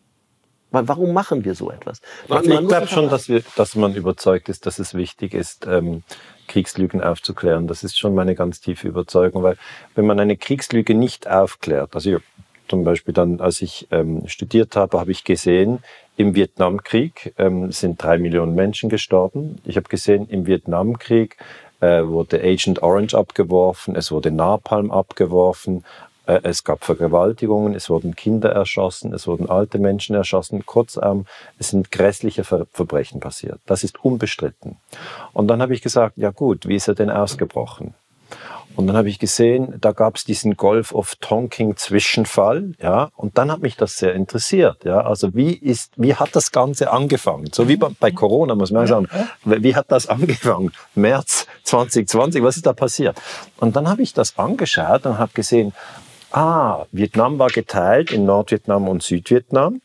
[0.72, 2.02] Warum machen wir so etwas?
[2.28, 6.04] Man, ich glaube schon, dass, wir, dass man überzeugt ist, dass es wichtig ist, ähm,
[6.48, 7.68] Kriegslügen aufzuklären.
[7.68, 9.58] Das ist schon meine ganz tiefe Überzeugung, weil
[9.96, 12.18] wenn man eine Kriegslüge nicht aufklärt, also
[12.68, 15.80] zum Beispiel dann, als ich ähm, studiert habe, habe ich gesehen,
[16.18, 19.58] im Vietnamkrieg ähm, sind drei Millionen Menschen gestorben.
[19.66, 21.38] Ich habe gesehen, im Vietnamkrieg
[21.80, 25.84] äh, wurde Agent Orange abgeworfen, es wurde Napalm abgeworfen,
[26.28, 30.66] es gab Vergewaltigungen, es wurden Kinder erschossen, es wurden alte Menschen erschossen.
[30.66, 31.26] Kurzum,
[31.60, 33.60] es sind grässliche Ver Verbrechen passiert.
[33.66, 34.78] Das ist unbestritten.
[35.34, 37.94] Und dann habe ich gesagt, ja gut, wie ist er denn ausgebrochen?
[38.76, 43.38] Und dann habe ich gesehen, da gab es diesen Golf of Tonking Zwischenfall, ja, und
[43.38, 45.02] dann hat mich das sehr interessiert, ja.
[45.02, 47.50] Also wie ist, wie hat das Ganze angefangen?
[47.54, 49.08] So wie bei Corona muss man sagen,
[49.46, 50.72] wie hat das angefangen?
[50.94, 53.18] März 2020, was ist da passiert?
[53.58, 55.74] Und dann habe ich das angeschaut und habe gesehen,
[56.32, 59.82] ah, Vietnam war geteilt in Nordvietnam und Südvietnam.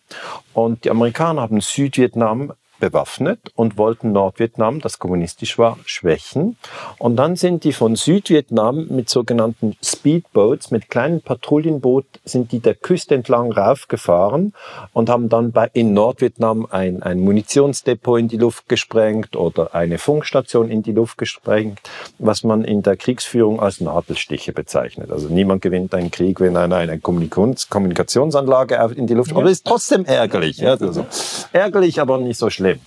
[0.53, 6.57] Und die Amerikaner haben Südvietnam bewaffnet und wollten Nordvietnam, das kommunistisch war, schwächen.
[6.99, 12.75] Und dann sind die von Südvietnam mit sogenannten Speedboats, mit kleinen Patrouillenboot, sind die der
[12.75, 14.55] Küste entlang raufgefahren
[14.93, 19.99] und haben dann bei, in Nordvietnam ein, ein Munitionsdepot in die Luft gesprengt oder eine
[19.99, 21.81] Funkstation in die Luft gesprengt,
[22.19, 25.13] was man in der Kriegsführung als Nadelstiche bezeichnet.
[25.13, 29.67] Also niemand gewinnt einen Krieg, wenn einer eine Kommunikationsanlage in die Luft, aber es ist
[29.67, 30.59] trotzdem ärgerlich.
[30.59, 31.07] Ja, also
[31.53, 32.70] ärgerlich, aber nicht so schlimm.
[32.71, 32.81] Problem.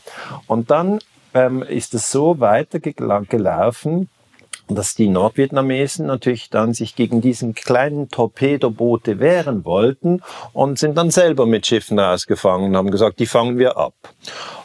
[0.47, 0.99] Und dann
[1.33, 4.09] ähm, ist es so weitergelaufen,
[4.69, 10.21] dass die Nordvietnamesen natürlich dann sich gegen diesen kleinen Torpedoboote wehren wollten
[10.53, 13.93] und sind dann selber mit Schiffen rausgefangen und haben gesagt, die fangen wir ab.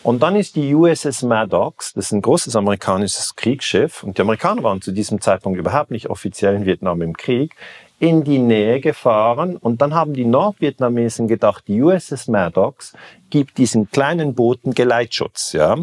[0.04, 4.62] Und dann ist die USS Maddox, das ist ein großes amerikanisches Kriegsschiff, und die Amerikaner
[4.62, 7.56] waren zu diesem Zeitpunkt überhaupt nicht offiziell in Vietnam im Krieg,
[8.00, 12.92] in die Nähe gefahren und dann haben die Nordvietnamesen gedacht, die USS Maddox
[13.30, 15.76] gibt diesen kleinen Booten Geleitschutz, ja.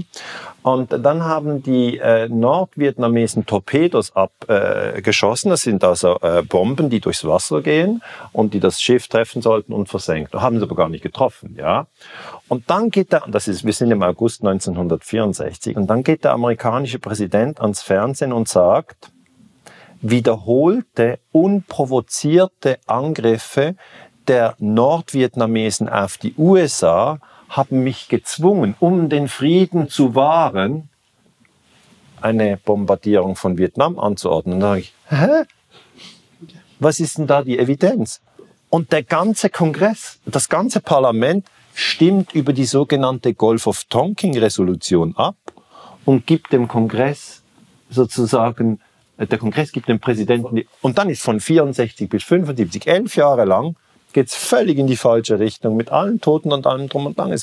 [0.63, 5.49] Und dann haben die äh, Nordvietnamesen Torpedos abgeschossen.
[5.49, 8.01] Äh, das sind also äh, Bomben, die durchs Wasser gehen
[8.32, 10.34] und die das Schiff treffen sollten und versenkt.
[10.34, 11.88] Haben sie aber gar nicht getroffen, ja.
[12.47, 16.32] Und dann geht der, das ist, wir sind im August 1964, und dann geht der
[16.32, 19.12] amerikanische Präsident ans Fernsehen und sagt,
[20.10, 23.76] wiederholte, unprovozierte Angriffe
[24.28, 30.89] der Nordvietnamesen auf die USA haben mich gezwungen, um den Frieden zu wahren,
[32.22, 34.62] eine Bombardierung von Vietnam anzuordnen.
[34.62, 35.44] Sage ich, hä?
[36.80, 38.22] Was ist denn da die Evidenz?
[38.70, 45.15] Und der ganze Kongress, das ganze Parlament stimmt über die sogenannte Gulf of Tonking Resolution
[45.15, 45.36] ab
[46.04, 47.44] und gibt dem Kongress
[47.89, 48.80] sozusagen
[49.17, 53.45] der Kongress gibt dem Präsidenten, die, und dann ist von 64 bis 75, elf Jahre
[53.45, 53.75] lang,
[54.13, 57.38] geht's völlig in die falsche Richtung mit allen Toten und allem drum und dran.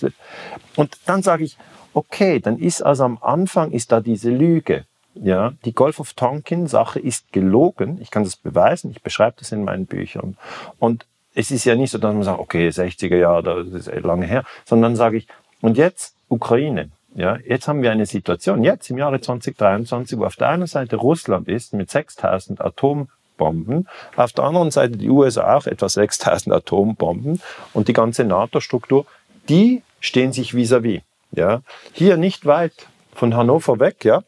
[0.77, 1.57] Und dann sage ich,
[1.93, 4.85] okay, dann ist also am Anfang ist da diese Lüge.
[5.15, 7.99] Ja, die Golf of Tonkin Sache ist gelogen.
[8.01, 8.91] Ich kann das beweisen.
[8.91, 10.39] Ich beschreibe das in meinen Büchern.
[10.79, 11.05] Und
[11.35, 14.45] es ist ja nicht so, dass man sagt, okay, 60er Jahre, das ist lange her,
[14.65, 15.29] sondern sage ich,
[15.61, 16.91] und jetzt Ukraine.
[17.15, 20.97] Ja, jetzt haben wir eine Situation, jetzt im Jahre 2023, wo auf der einen Seite
[20.97, 27.43] Russland ist mit 6000 Atombomben, auf der anderen Seite die USA auch etwa 6000 Atombomben
[27.75, 29.05] und die ganze NATO-Struktur,
[29.49, 31.01] die stehen sich vis-à-vis.
[31.01, 31.03] -vis.
[31.33, 34.23] Ja, hier nicht weit von Hannover weg, ja,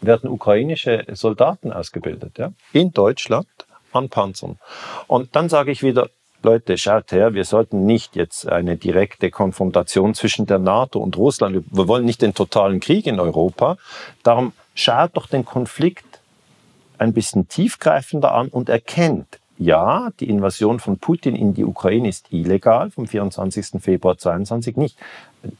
[0.00, 3.48] werden ukrainische Soldaten ausgebildet, ja, in Deutschland
[3.92, 4.58] an Panzern.
[5.06, 6.10] Und dann sage ich wieder,
[6.44, 11.64] Leute, schaut her, wir sollten nicht jetzt eine direkte Konfrontation zwischen der NATO und Russland,
[11.70, 13.76] wir wollen nicht den totalen Krieg in Europa.
[14.22, 16.04] Darum schaut doch den Konflikt
[16.98, 22.32] ein bisschen tiefgreifender an und erkennt, ja, die Invasion von Putin in die Ukraine ist
[22.32, 23.80] illegal, vom 24.
[23.80, 24.98] Februar 22 nicht.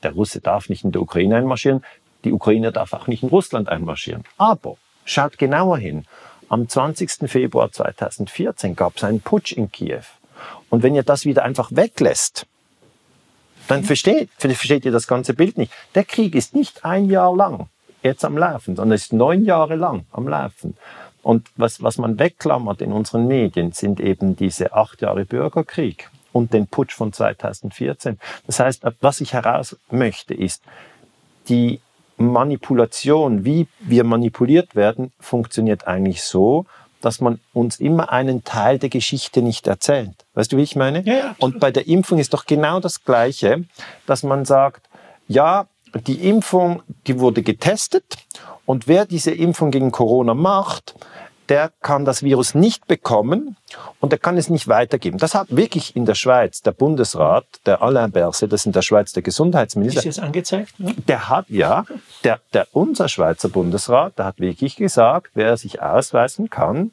[0.02, 1.84] Der Russe darf nicht in der Ukraine einmarschieren,
[2.24, 4.24] die Ukraine darf auch nicht in Russland einmarschieren.
[4.36, 6.06] Aber schaut genauer hin.
[6.48, 7.30] Am 20.
[7.30, 10.02] Februar 2014 gab es einen Putsch in Kiew.
[10.74, 12.46] Und wenn ihr das wieder einfach weglässt,
[13.68, 15.72] dann versteht, versteht ihr das ganze Bild nicht.
[15.94, 17.68] Der Krieg ist nicht ein Jahr lang
[18.02, 20.76] jetzt am Laufen, sondern ist neun Jahre lang am Laufen.
[21.22, 26.52] Und was, was man wegklammert in unseren Medien, sind eben diese acht Jahre Bürgerkrieg und
[26.52, 28.18] den Putsch von 2014.
[28.48, 30.60] Das heißt, was ich heraus möchte, ist,
[31.48, 31.78] die
[32.16, 36.66] Manipulation, wie wir manipuliert werden, funktioniert eigentlich so,
[37.04, 40.24] dass man uns immer einen Teil der Geschichte nicht erzählt.
[40.34, 41.02] Weißt du, wie ich meine?
[41.04, 43.64] Ja, ja, und bei der Impfung ist doch genau das Gleiche,
[44.06, 44.88] dass man sagt,
[45.28, 45.66] ja,
[46.06, 48.16] die Impfung, die wurde getestet
[48.66, 50.94] und wer diese Impfung gegen Corona macht,
[51.48, 53.56] der kann das Virus nicht bekommen
[54.00, 55.18] und der kann es nicht weitergeben.
[55.18, 58.82] Das hat wirklich in der Schweiz der Bundesrat, der Alain Berset, das ist in der
[58.82, 60.00] Schweiz der Gesundheitsminister.
[60.00, 60.78] Ist jetzt angezeigt?
[60.80, 60.94] Ne?
[61.08, 61.84] Der hat, ja,
[62.22, 66.92] der, der, unser Schweizer Bundesrat, der hat wirklich gesagt, wer sich ausweisen kann,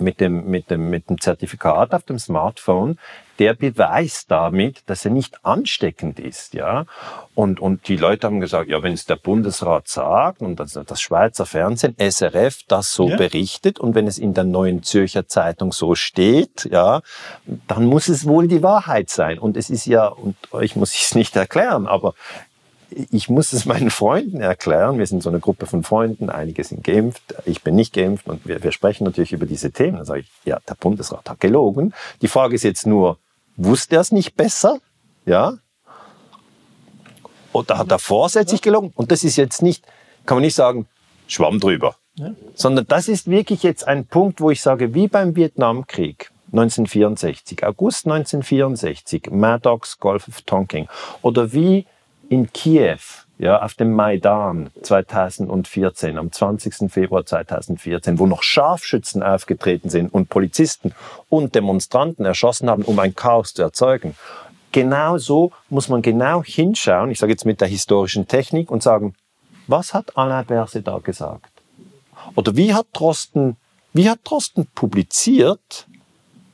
[0.00, 2.98] mit dem, mit dem, mit dem Zertifikat auf dem Smartphone,
[3.38, 6.86] der beweist damit, dass er nicht ansteckend ist, ja.
[7.34, 11.00] Und, und die Leute haben gesagt, ja, wenn es der Bundesrat sagt und das, das
[11.00, 13.16] Schweizer Fernsehen, SRF, das so ja.
[13.16, 17.02] berichtet und wenn es in der neuen Zürcher Zeitung so steht, ja,
[17.66, 19.38] dann muss es wohl die Wahrheit sein.
[19.38, 22.14] Und es ist ja, und euch muss ich es nicht erklären, aber
[23.10, 24.98] ich muss es meinen Freunden erklären.
[24.98, 28.46] Wir sind so eine Gruppe von Freunden, einige sind geimpft, ich bin nicht geimpft und
[28.46, 29.96] wir, wir sprechen natürlich über diese Themen.
[29.96, 31.94] Dann sage ich, ja, der Bundesrat hat gelogen.
[32.22, 33.18] Die Frage ist jetzt nur,
[33.56, 34.78] wusste er es nicht besser?
[35.26, 35.58] Ja?
[37.52, 38.92] Oder hat er vorsätzlich gelogen?
[38.94, 39.86] Und das ist jetzt nicht,
[40.26, 40.86] kann man nicht sagen,
[41.26, 41.96] Schwamm drüber.
[42.16, 42.34] Ja.
[42.54, 48.06] Sondern das ist wirklich jetzt ein Punkt, wo ich sage, wie beim Vietnamkrieg 1964, August
[48.06, 50.88] 1964, Maddox, Gulf of Tonking.
[51.22, 51.86] Oder wie
[52.28, 52.98] in Kiew,
[53.38, 56.90] ja, auf dem Maidan 2014, am 20.
[56.90, 60.94] Februar 2014, wo noch Scharfschützen aufgetreten sind und Polizisten
[61.28, 64.14] und Demonstranten erschossen haben, um ein Chaos zu erzeugen.
[64.72, 69.14] Genau so muss man genau hinschauen, ich sage jetzt mit der historischen Technik und sagen,
[69.66, 71.50] was hat Alain Berset da gesagt?
[72.34, 73.56] Oder wie hat Drosten,
[73.92, 75.86] wie hat Drosten publiziert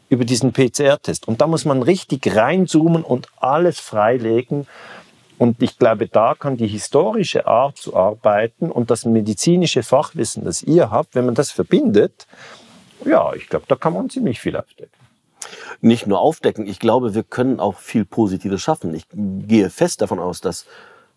[0.09, 1.29] über diesen PCR-Test?
[1.29, 4.67] Und da muss man richtig reinzoomen und alles freilegen,
[5.40, 10.62] und ich glaube, da kann die historische Art zu arbeiten und das medizinische Fachwissen, das
[10.62, 12.26] ihr habt, wenn man das verbindet,
[13.07, 14.92] ja, ich glaube, da kann man ziemlich viel aufdecken.
[15.81, 18.94] Nicht nur aufdecken, ich glaube, wir können auch viel Positives schaffen.
[18.94, 20.66] Ich gehe fest davon aus, dass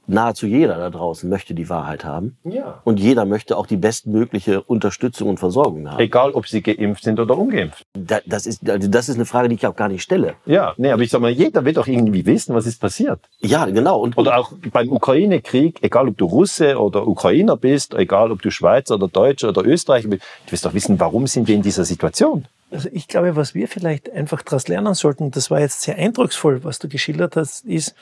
[0.08, 2.38] nahezu jeder da draußen möchte die Wahrheit haben.
[2.44, 2.82] Ja.
[2.84, 6.00] Und jeder möchte auch die bestmögliche Unterstützung und Versorgung haben.
[6.00, 7.84] Egal, ob sie geimpft sind oder ungeimpft.
[7.94, 10.36] Da, das, ist, also das ist eine Frage, die ich auch gar nicht stelle.
[10.46, 13.20] Ja, nee, aber ich sag mal, jeder wird doch irgendwie wissen, was ist passiert.
[13.40, 14.00] Ja, genau.
[14.00, 18.52] Und, oder auch beim Ukraine-Krieg, egal ob du Russe oder Ukrainer bist, egal ob du
[18.52, 21.86] Schweizer oder Deutscher oder Österreicher bist, du wirst doch wissen, warum sind wir in dieser
[21.86, 22.46] Situation.
[22.74, 26.64] Also ich glaube, was wir vielleicht einfach daraus lernen sollten, das war jetzt sehr eindrucksvoll,
[26.64, 27.96] was du geschildert hast, ist,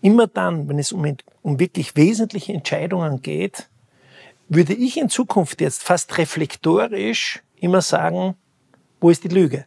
[0.00, 3.68] immer dann, wenn es um, um wirklich wesentliche Entscheidungen geht,
[4.48, 8.34] würde ich in Zukunft jetzt fast reflektorisch immer sagen,
[9.00, 9.66] wo ist die Lüge?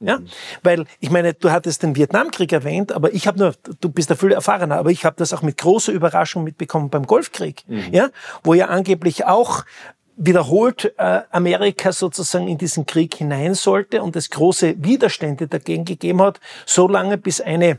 [0.00, 0.26] Ja, mhm.
[0.64, 4.16] weil ich meine, du hattest den Vietnamkrieg erwähnt, aber ich habe nur, du bist da
[4.16, 7.84] viel erfahrener, aber ich habe das auch mit großer Überraschung mitbekommen beim Golfkrieg, mhm.
[7.92, 8.10] ja,
[8.42, 9.64] wo ja angeblich auch
[10.16, 16.22] wiederholt äh, Amerika sozusagen in diesen Krieg hinein sollte und es große Widerstände dagegen gegeben
[16.22, 17.78] hat, so lange bis eine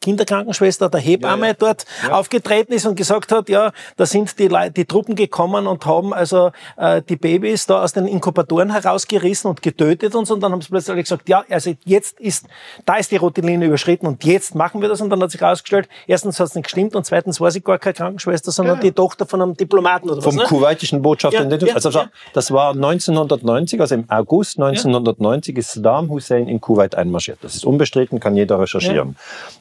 [0.00, 1.56] Kinderkrankenschwester der Hebamme ja, ja.
[1.58, 2.12] dort ja.
[2.12, 6.14] aufgetreten ist und gesagt hat, ja, da sind die, Leute, die Truppen gekommen und haben
[6.14, 10.34] also äh, die Babys da aus den Inkubatoren herausgerissen und getötet und so.
[10.34, 12.46] Und dann haben sie plötzlich alle gesagt, ja, also jetzt ist,
[12.86, 15.00] da ist die rote Linie überschritten und jetzt machen wir das.
[15.00, 17.78] Und dann hat sich herausgestellt, erstens hat es nicht gestimmt und zweitens war sie gar
[17.78, 20.48] keine Krankenschwester, sondern die Tochter von einem Diplomaten oder Vom was.
[20.48, 20.60] Vom ne?
[20.60, 21.90] kuwaitischen Botschafter in den also
[22.32, 27.38] Das war 1990, also im August 1990 ist Saddam Hussein in Kuwait einmarschiert.
[27.42, 29.16] Das ist unbestritten, kann jeder recherchieren.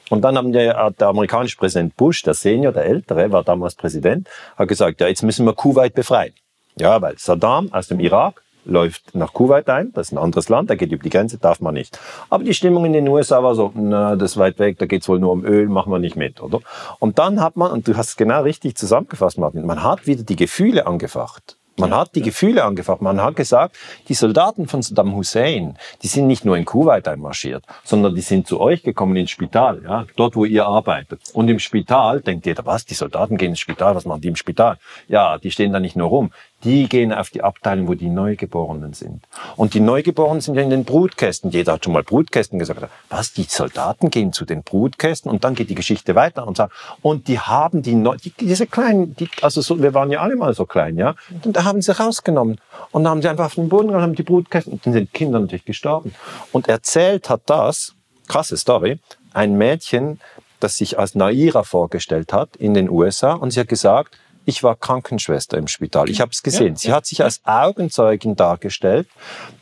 [0.09, 4.27] Und dann haben der, der amerikanische Präsident Bush, der Senior, der Ältere, war damals Präsident,
[4.57, 6.34] hat gesagt, ja, jetzt müssen wir Kuwait befreien.
[6.77, 10.69] Ja, weil Saddam aus dem Irak läuft nach Kuwait ein, das ist ein anderes Land,
[10.69, 11.99] da geht über die Grenze, darf man nicht.
[12.30, 15.07] Aber die Stimmung in den USA war so, na, das ist weit weg, da geht's
[15.09, 16.59] wohl nur um Öl, machen wir nicht mit, oder?
[16.99, 20.23] Und dann hat man, und du hast es genau richtig zusammengefasst, Martin, man hat wieder
[20.23, 21.59] die Gefühle angefacht.
[21.80, 23.01] Man hat die Gefühle angefacht.
[23.01, 23.77] Man hat gesagt,
[24.09, 28.47] die Soldaten von Saddam Hussein, die sind nicht nur in Kuwait einmarschiert, sondern die sind
[28.47, 31.21] zu euch gekommen ins Spital, ja, dort, wo ihr arbeitet.
[31.34, 34.36] Und im Spital denkt jeder, was, die Soldaten gehen ins Spital, was machen die im
[34.36, 34.77] Spital?
[35.07, 36.32] Ja, die stehen da nicht nur rum
[36.64, 39.24] die gehen auf die Abteilung, wo die Neugeborenen sind.
[39.55, 41.51] Und die Neugeborenen sind ja in den Brutkästen.
[41.51, 42.82] Jeder hat schon mal Brutkästen gesagt.
[43.10, 46.74] Was, die Soldaten gehen zu den Brutkästen und dann geht die Geschichte weiter und sagt,
[47.01, 50.36] und die haben die, Neu die diese kleinen, die, also so, wir waren ja alle
[50.36, 52.60] mal so klein, ja, und da haben sie rausgenommen
[52.91, 55.14] und dann haben sie einfach auf den Boden genommen, haben die Brutkästen, und dann sind
[55.14, 56.14] Kinder natürlich gestorben.
[56.51, 57.95] Und erzählt hat das,
[58.28, 58.99] krasse Story,
[59.34, 60.20] ein Mädchen,
[60.60, 64.18] das sich als Naira vorgestellt hat in den USA und sie hat gesagt,
[64.50, 66.10] ich war Krankenschwester im Spital.
[66.10, 66.74] Ich habe es gesehen.
[66.74, 69.08] Ja, sie hat sich als Augenzeugin dargestellt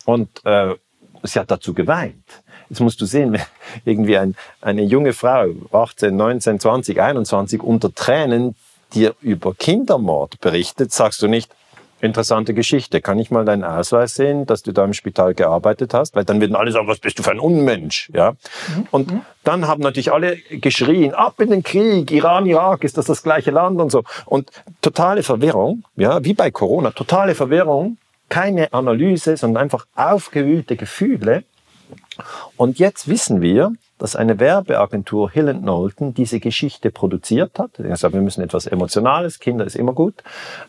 [0.06, 0.76] und äh,
[1.24, 2.24] sie hat dazu geweint.
[2.70, 3.42] Jetzt musst du sehen, wenn
[3.86, 8.56] irgendwie ein, eine junge Frau, 18, 19, 20, 21, unter Tränen
[8.94, 11.54] dir über Kindermord berichtet, sagst du nicht,
[12.00, 13.02] Interessante Geschichte.
[13.02, 16.16] Kann ich mal deinen Ausweis sehen, dass du da im Spital gearbeitet hast?
[16.16, 18.12] Weil dann würden alle sagen, was bist du für ein Unmensch?
[18.14, 18.32] Ja.
[18.32, 18.88] Mhm.
[18.92, 19.22] Und mhm.
[19.44, 23.50] dann haben natürlich alle geschrien, ab in den Krieg, Iran, Irak, ist das das gleiche
[23.50, 24.04] Land und so.
[24.26, 27.98] Und totale Verwirrung, ja, wie bei Corona, totale Verwirrung,
[28.30, 31.44] keine Analyse, sondern einfach aufgewühlte Gefühle.
[32.58, 37.80] Und jetzt wissen wir, dass eine Werbeagentur Hill Knowlton diese Geschichte produziert hat.
[37.80, 40.16] Er sagt, wir müssen etwas Emotionales, Kinder ist immer gut,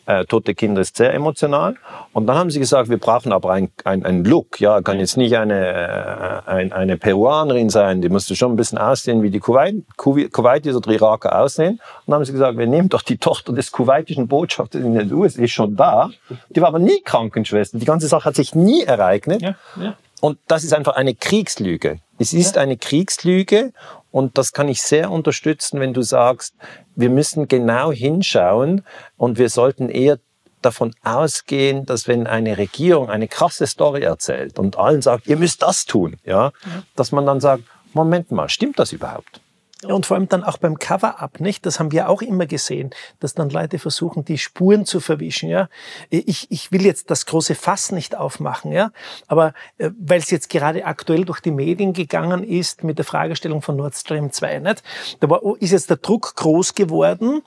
[0.06, 1.76] äh, tote Kinder ist sehr emotional.
[2.12, 5.16] Und dann haben sie gesagt, wir brauchen aber ein, ein, ein Look, ja, kann jetzt
[5.16, 9.40] nicht eine, äh, ein, eine Peruanerin sein, die musste schon ein bisschen aussehen, wie die
[9.40, 11.72] Kuwait, Kuwaitis oder Iraker aussehen.
[11.72, 15.12] Und dann haben sie gesagt, wir nehmen doch die Tochter des kuwaitischen Botschafters in den
[15.12, 16.10] USA, ist schon da.
[16.50, 17.78] Die war aber nie Krankenschwester.
[17.78, 19.42] Die ganze Sache hat sich nie ereignet.
[19.42, 19.94] Ja, ja.
[20.20, 22.00] Und das ist einfach eine Kriegslüge.
[22.18, 22.62] Es ist ja.
[22.62, 23.72] eine Kriegslüge
[24.10, 26.54] und das kann ich sehr unterstützen, wenn du sagst,
[26.96, 28.82] wir müssen genau hinschauen
[29.16, 30.18] und wir sollten eher
[30.62, 35.62] davon ausgehen, dass wenn eine Regierung eine krasse Story erzählt und allen sagt, ihr müsst
[35.62, 36.52] das tun, ja, ja.
[36.96, 37.62] dass man dann sagt,
[37.92, 39.40] Moment mal, stimmt das überhaupt?
[39.84, 41.64] Und vor allem dann auch beim Cover-up, nicht?
[41.64, 45.68] Das haben wir auch immer gesehen, dass dann Leute versuchen, die Spuren zu verwischen, ja.
[46.10, 48.90] Ich, ich will jetzt das große Fass nicht aufmachen, ja.
[49.28, 53.62] Aber äh, weil es jetzt gerade aktuell durch die Medien gegangen ist mit der Fragestellung
[53.62, 54.82] von Nord Stream 2, nicht?
[55.20, 57.42] Da war, ist jetzt der Druck groß geworden,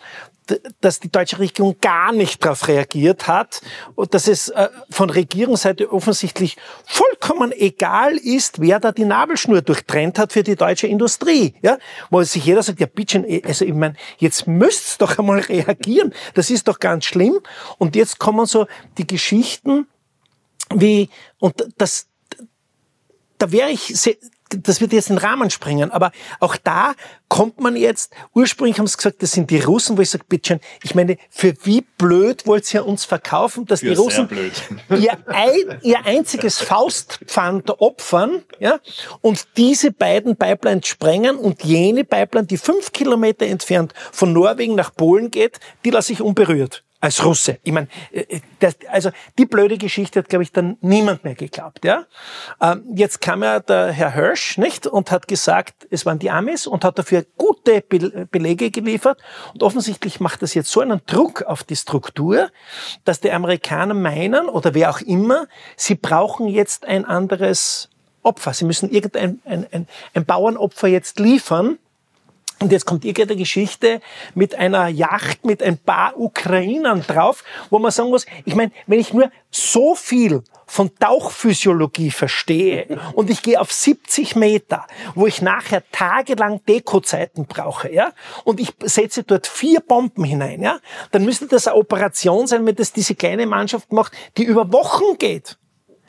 [0.81, 3.61] dass die deutsche Regierung gar nicht darauf reagiert hat
[3.95, 10.19] und dass es äh, von Regierungsseite offensichtlich vollkommen egal ist, wer da die Nabelschnur durchtrennt
[10.19, 11.53] hat für die deutsche Industrie.
[11.61, 11.77] Ja?
[12.09, 16.13] Wo sich jeder sagt, ja bitte, also ich meine, jetzt müsst's doch einmal reagieren.
[16.33, 17.39] Das ist doch ganz schlimm.
[17.77, 18.67] Und jetzt kommen so
[18.97, 19.87] die Geschichten
[20.73, 22.07] wie, und das,
[23.37, 23.95] da wäre ich
[24.57, 26.93] das wird jetzt den Rahmen sprengen, aber auch da
[27.29, 30.47] kommt man jetzt, ursprünglich haben sie gesagt, das sind die Russen, wo ich sage, bitte
[30.47, 34.29] schön, ich meine, für wie blöd wollt ihr uns verkaufen, dass für die Russen
[34.89, 38.79] ihr, ein, ihr einziges Faustpfand opfern ja,
[39.21, 44.93] und diese beiden Pipelines sprengen und jene Pipeline, die fünf Kilometer entfernt von Norwegen nach
[44.93, 47.57] Polen geht, die lasse ich unberührt als Russe.
[47.63, 51.83] Ich meine, äh, das, also die blöde Geschichte hat, glaube ich, dann niemand mehr geglaubt.
[51.83, 52.05] Ja?
[52.61, 56.67] Ähm, jetzt kam ja der Herr Hirsch nicht und hat gesagt, es waren die Amis
[56.67, 59.19] und hat dafür gute Belege geliefert.
[59.53, 62.49] Und offensichtlich macht das jetzt so einen Druck auf die Struktur,
[63.03, 67.89] dass die Amerikaner meinen oder wer auch immer, sie brauchen jetzt ein anderes
[68.21, 68.53] Opfer.
[68.53, 71.79] Sie müssen irgendein ein, ein, ein Bauernopfer jetzt liefern
[72.61, 74.01] und jetzt kommt irgendeine Geschichte
[74.35, 78.99] mit einer Yacht mit ein paar Ukrainern drauf, wo man sagen muss, ich meine, wenn
[78.99, 85.41] ich nur so viel von Tauchphysiologie verstehe und ich gehe auf 70 Meter, wo ich
[85.41, 88.13] nachher tagelang Dekozeiten brauche, ja,
[88.45, 90.79] und ich setze dort vier Bomben hinein, ja,
[91.11, 95.17] dann müsste das eine Operation sein, wenn das diese kleine Mannschaft macht, die über Wochen
[95.17, 95.57] geht.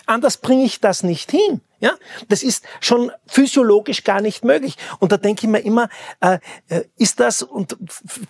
[0.07, 1.61] Anders bringe ich das nicht hin.
[1.81, 1.95] Ja,
[2.29, 4.77] das ist schon physiologisch gar nicht möglich.
[5.01, 5.89] Und da denke ich mir immer,
[6.21, 6.39] äh,
[6.69, 7.77] äh ist das, und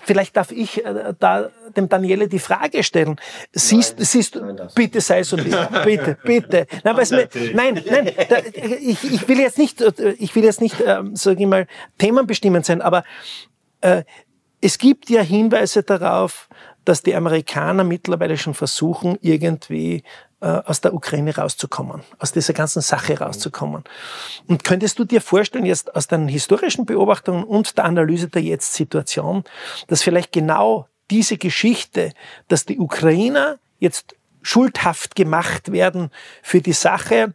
[0.03, 3.21] vielleicht darf ich äh, da dem Daniele die Frage stellen,
[3.53, 5.55] siehst, nein, siehst du, bitte sei so lieb,
[5.85, 6.67] bitte, bitte.
[6.83, 8.39] Nein, mir, nein, nein, da,
[8.81, 11.67] ich, ich will jetzt nicht, äh, ich will jetzt nicht, äh, sage ich mal,
[11.99, 13.05] themenbestimmend sein, aber
[13.83, 14.05] äh,
[14.63, 16.49] es gibt ja Hinweise darauf,
[16.87, 20.05] dass die Amerikaner mittlerweile schon versuchen, irgendwie
[20.43, 23.85] aus der Ukraine rauszukommen, aus dieser ganzen Sache rauszukommen.
[24.49, 29.45] Und könntest du dir vorstellen, jetzt aus deinen historischen Beobachtungen und der Analyse der Jetzt-Situation,
[29.87, 32.13] dass vielleicht genau diese Geschichte,
[32.49, 36.11] dass die Ukrainer jetzt schuldhaft gemacht werden
[36.43, 37.35] für die Sache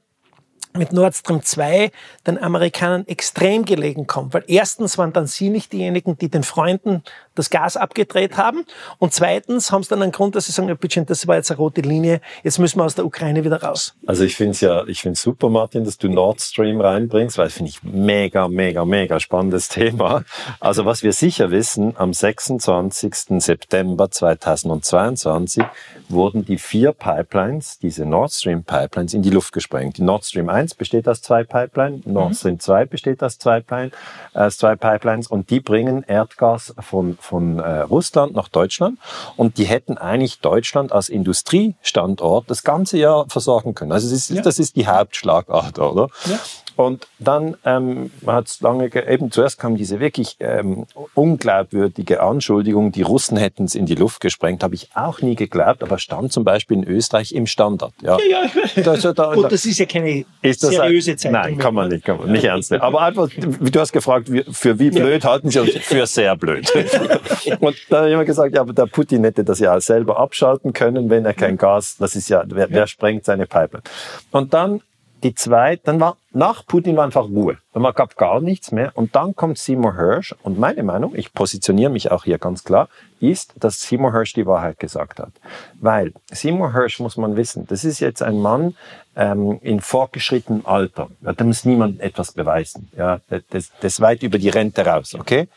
[0.74, 1.92] mit Nord Stream 2
[2.26, 4.34] den Amerikanern extrem gelegen kommt.
[4.34, 7.04] Weil erstens waren dann sie nicht diejenigen, die den Freunden
[7.38, 8.66] das Gas abgedreht haben.
[9.00, 10.76] Und zweitens haben sie dann einen Grund, dass sie sagen,
[11.06, 13.96] das war jetzt eine rote Linie, jetzt müssen wir aus der Ukraine wieder raus.
[14.06, 17.50] Also ich finde es ja, ich finde super, Martin, dass du Nord Stream reinbringst, weil
[17.50, 20.24] finde ich mega, mega, mega spannendes Thema.
[20.60, 23.40] Also was wir sicher wissen, am 26.
[23.40, 25.64] September 2022
[26.10, 29.98] wurden die vier Pipelines, diese Nord Stream Pipelines, in die Luft gesprengt.
[29.98, 32.36] Die Nord Stream 1 besteht aus zwei Pipelines, Nord mhm.
[32.36, 33.92] Stream 2 besteht aus zwei, Pipeline,
[34.34, 38.98] äh, zwei Pipelines und die bringen Erdgas von, von äh, Russland nach Deutschland
[39.36, 43.92] und die hätten eigentlich Deutschland als Industriestandort das ganze Jahr versorgen können.
[43.92, 44.42] Also das ist, ja.
[44.42, 46.10] das ist die Hauptschlagader, oder?
[46.26, 46.40] Ja.
[46.78, 53.02] Und dann ähm, hat es lange, eben zuerst kam diese wirklich ähm, unglaubwürdige Anschuldigung, die
[53.02, 56.44] Russen hätten es in die Luft gesprengt, habe ich auch nie geglaubt, aber stand zum
[56.44, 57.94] Beispiel in Österreich im Standard.
[58.04, 58.44] Ja, ja,
[58.76, 58.84] ja.
[58.84, 61.42] Da, da, Und das ist ja keine ist seriöse Zeitung.
[61.42, 62.84] Nein, kann man nicht, kann man nicht ernst nehmen.
[62.84, 65.32] Aber einfach, wie du hast gefragt, für wie blöd ja.
[65.32, 66.72] halten sie uns für sehr blöd.
[67.60, 70.74] Und da habe ich immer gesagt, ja, aber der Putin hätte das ja selber abschalten
[70.74, 73.82] können, wenn er kein Gas, das ist ja, wer, wer sprengt seine Pipeline?
[74.30, 74.82] Und dann
[75.24, 77.58] die zweite, dann war nach Putin war einfach Ruhe.
[77.74, 78.92] Man gab gar nichts mehr.
[78.96, 80.36] Und dann kommt Seymour Hirsch.
[80.44, 84.46] Und meine Meinung, ich positioniere mich auch hier ganz klar, ist, dass Seymour Hirsch die
[84.46, 85.32] Wahrheit gesagt hat.
[85.80, 88.76] Weil Seymour Hirsch muss man wissen, das ist jetzt ein Mann
[89.16, 91.08] ähm, in fortgeschrittenem Alter.
[91.22, 92.90] Ja, da muss niemand etwas beweisen.
[92.96, 93.20] Ja,
[93.50, 95.48] das, das weit über die Rente raus, okay?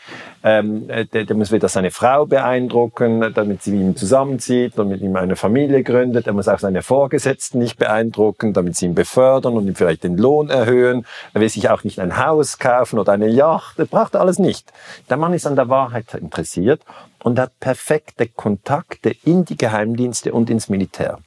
[0.42, 5.02] Ähm, der, der muss wieder seine Frau beeindrucken, damit sie mit ihm zusammenzieht und mit
[5.02, 6.26] ihm eine Familie gründet.
[6.26, 10.16] Er muss auch seine Vorgesetzten nicht beeindrucken, damit sie ihn befördern und ihm vielleicht den
[10.16, 10.69] Lohn erhöhen.
[10.70, 13.78] Er will sich auch nicht ein Haus kaufen oder eine Yacht.
[13.78, 14.72] Er braucht alles nicht.
[15.08, 16.82] Der Mann ist an der Wahrheit interessiert
[17.22, 21.18] und hat perfekte Kontakte in die Geheimdienste und ins Militär.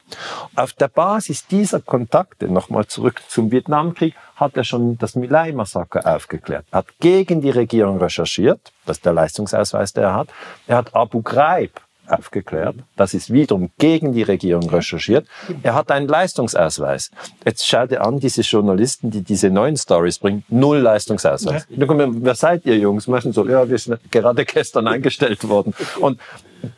[0.55, 6.65] Auf der Basis dieser Kontakte, nochmal zurück zum Vietnamkrieg, hat er schon das Milai-Massaker aufgeklärt,
[6.71, 10.29] hat gegen die Regierung recherchiert, das ist der Leistungsausweis, der er hat.
[10.67, 12.75] Er hat Abu Ghraib aufgeklärt.
[12.95, 15.27] Das ist wiederum gegen die Regierung recherchiert.
[15.61, 17.11] Er hat einen Leistungsausweis.
[17.45, 21.67] Jetzt schaut ihr an, diese Journalisten, die diese neuen Stories bringen, null Leistungsausweis.
[21.69, 21.87] Ja.
[21.87, 23.07] wer seid ihr Jungs?
[23.07, 25.73] Machen so, ja, wir sind gerade gestern eingestellt worden.
[25.99, 26.19] Und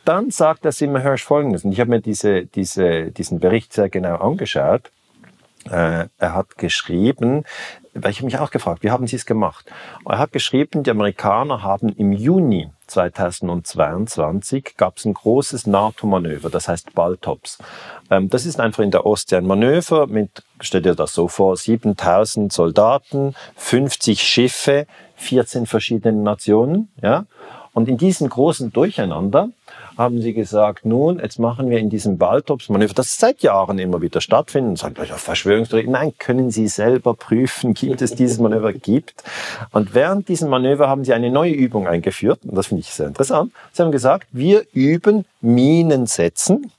[0.04, 3.88] dann sagt der Simmer Hirsch Folgendes, und ich habe mir diese, diese, diesen Bericht sehr
[3.88, 4.90] genau angeschaut.
[5.70, 7.44] Äh, er hat geschrieben,
[7.94, 9.66] weil ich habe mich auch gefragt, wie haben Sie es gemacht?
[10.04, 16.68] Er hat geschrieben, die Amerikaner haben im Juni 2022 gab es ein großes NATO-Manöver, das
[16.68, 17.58] heißt Baltops.
[18.10, 21.56] Ähm, das ist einfach in der Ostsee ein Manöver mit, stell dir das so vor,
[21.56, 27.26] 7000 Soldaten, 50 Schiffe, 14 verschiedene Nationen, ja.
[27.72, 29.50] Und in diesem großen Durcheinander
[29.96, 34.20] haben sie gesagt, nun, jetzt machen wir in diesem Baltops-Manöver, das seit Jahren immer wieder
[34.20, 39.24] stattfindet, sagen gleich auf Verschwörungstheorie, nein, können Sie selber prüfen, gibt es dieses Manöver, gibt.
[39.72, 43.06] Und während diesem Manöver haben sie eine neue Übung eingeführt, und das finde ich sehr
[43.06, 43.52] interessant.
[43.72, 46.70] Sie haben gesagt, wir üben Minen setzen,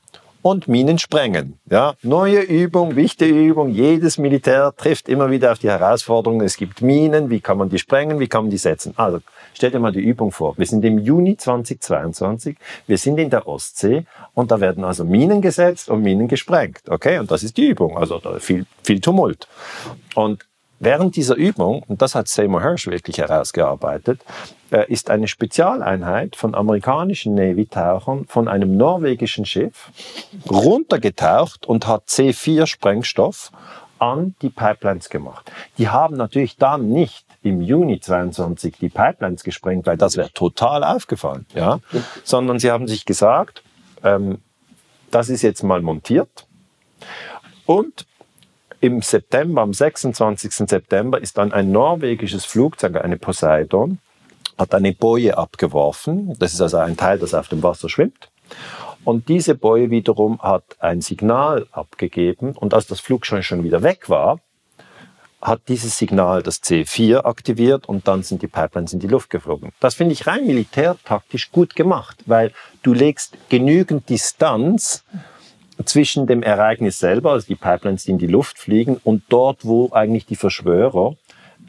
[0.42, 1.60] und Minen sprengen.
[1.70, 3.70] Ja, neue Übung, wichtige Übung.
[3.70, 6.46] Jedes Militär trifft immer wieder auf die Herausforderungen.
[6.46, 7.30] Es gibt Minen.
[7.30, 8.20] Wie kann man die sprengen?
[8.20, 8.94] Wie kann man die setzen?
[8.96, 9.20] Also,
[9.58, 10.58] stell dir mal die Übung vor.
[10.58, 12.58] Wir sind im Juni 2022.
[12.86, 16.84] Wir sind in der Ostsee und da werden also Minen gesetzt und Minen gesprengt.
[16.88, 17.18] Okay?
[17.18, 17.98] Und das ist die Übung.
[17.98, 19.48] Also, viel, viel Tumult.
[20.16, 20.46] Und
[20.80, 24.22] Während dieser Übung, und das hat Seymour Hirsch wirklich herausgearbeitet,
[24.70, 29.90] äh, ist eine Spezialeinheit von amerikanischen Navy-Tauchern von einem norwegischen Schiff
[30.48, 33.50] runtergetaucht und hat C4-Sprengstoff
[34.00, 35.52] an die Pipelines gemacht.
[35.78, 40.84] Die haben natürlich dann nicht im Juni 22 die Pipelines gesprengt, weil das wäre total
[40.84, 41.80] aufgefallen, ja,
[42.24, 43.64] sondern sie haben sich gesagt,
[44.04, 44.40] ähm,
[45.12, 46.48] das ist jetzt mal montiert
[47.66, 48.06] und
[48.80, 50.70] im September, am 26.
[50.70, 54.00] September, ist dann ein norwegisches Flugzeug, eine Poseidon,
[54.58, 56.36] hat eine Boje abgeworfen.
[56.40, 58.30] Das ist also ein Teil, das auf dem Wasser schwimmt.
[59.08, 62.58] Und diese Boje wiederum hat ein Signal abgegeben.
[62.58, 64.42] Und als das Flugzeug schon wieder weg war,
[65.42, 69.72] hat dieses Signal das C4 aktiviert und dann sind die Pipelines in die Luft geflogen.
[69.80, 72.52] Das finde ich rein militärtaktisch gut gemacht, weil
[72.84, 75.06] du legst genügend Distanz
[75.86, 79.90] zwischen dem Ereignis selber, also die Pipelines, die in die Luft fliegen, und dort, wo
[79.94, 81.16] eigentlich die Verschwörer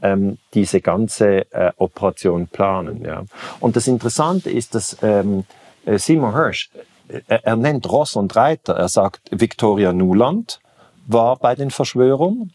[0.02, 3.04] ähm, diese ganze äh, Operation planen.
[3.04, 3.26] Ja.
[3.60, 5.44] Und das Interessante ist, dass ähm,
[5.86, 6.70] äh, Simon Hirsch,
[7.08, 10.60] äh, er nennt Ross und Reiter, er sagt, Victoria Nuland
[11.06, 12.52] war bei den Verschwörungen.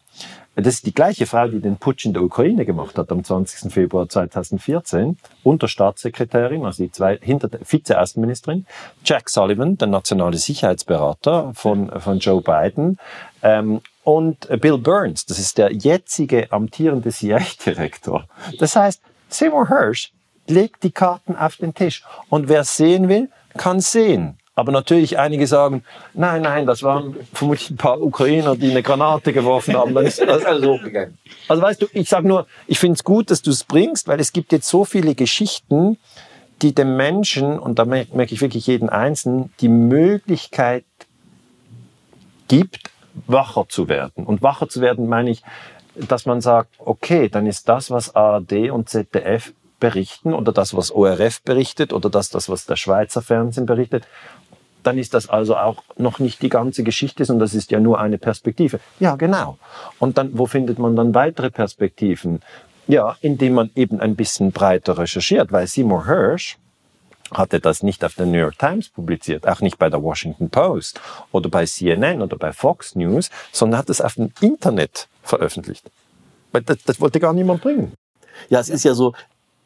[0.56, 3.74] das ist die gleiche Frau, die den Putsch in der Ukraine gemacht hat am 20.
[3.74, 8.68] Februar 2014, unter Staatssekretärin, also die zwei, hinter der Vize-Erstenministerin,
[9.04, 13.00] Jack Sullivan, der nationale Sicherheitsberater von, von Joe Biden,
[13.42, 18.28] ähm, und Bill Burns, das ist der jetzige amtierende CIA-Direktor.
[18.60, 20.12] Das heißt, Seymour Hirsch
[20.48, 22.04] legt die Karten auf den Tisch.
[22.30, 24.38] Und wer sehen will, kann sehen.
[24.56, 25.84] Aber natürlich einige sagen,
[26.14, 29.96] nein, nein, das waren vermutlich ein paar Ukrainer, die eine Granate geworfen haben.
[29.96, 31.18] Dann ist das alles hochgegangen.
[31.48, 34.20] Also weißt du, ich sage nur, ich finde es gut, dass du es bringst, weil
[34.20, 35.98] es gibt jetzt so viele Geschichten,
[36.62, 40.86] die dem Menschen, und da merke ich wirklich jeden Einzelnen, die Möglichkeit
[42.48, 42.92] gibt,
[43.26, 44.26] wacher zu werden.
[44.26, 45.44] Und wacher zu werden meine ich,
[45.96, 50.92] dass man sagt, okay, dann ist das, was ARD und ZDF berichten oder das, was
[50.92, 54.08] ORF berichtet oder das, das was der Schweizer Fernsehen berichtet,
[54.84, 58.00] dann ist das also auch noch nicht die ganze Geschichte, sondern das ist ja nur
[58.00, 58.80] eine Perspektive.
[59.00, 59.58] Ja, genau.
[60.00, 62.42] Und dann, wo findet man dann weitere Perspektiven?
[62.88, 66.58] Ja, indem man eben ein bisschen breiter recherchiert, weil Seymour Hirsch
[67.32, 71.00] hatte das nicht auf der New York Times publiziert, auch nicht bei der Washington Post
[71.32, 75.90] oder bei CNN oder bei Fox News, sondern hat es auf dem Internet veröffentlicht.
[76.52, 77.94] Das, das wollte gar niemand bringen.
[78.50, 79.14] Ja, es ist ja so,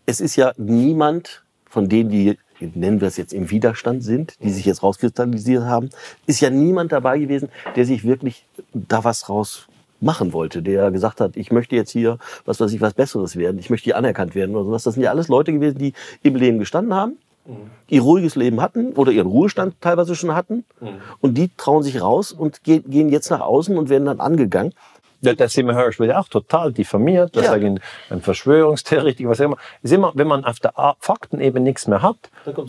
[0.06, 4.50] es ist ja niemand von denen, die nennen wir es jetzt im Widerstand sind, die
[4.50, 5.90] sich jetzt rauskristallisiert haben,
[6.26, 9.68] ist ja niemand dabei gewesen, der sich wirklich da was raus
[10.00, 13.60] machen wollte, der gesagt hat, ich möchte jetzt hier, was weiß ich, was Besseres werden,
[13.60, 14.84] ich möchte hier anerkannt werden oder sowas.
[14.84, 15.94] Das sind ja alles Leute gewesen, die
[16.24, 17.72] im Leben gestanden haben, mhm.
[17.88, 20.88] ihr ruhiges Leben hatten oder ihren Ruhestand teilweise schon hatten mhm.
[21.20, 24.74] und die trauen sich raus und gehen jetzt nach außen und werden dann angegangen.
[25.22, 27.56] Der, der Seymour Hirsch wird ja auch total diffamiert, das ja.
[27.56, 29.58] ist ein Verschwörungstheoretiker, was immer.
[29.82, 32.18] Ist immer, wenn man auf der Faktenebene nichts mehr hat,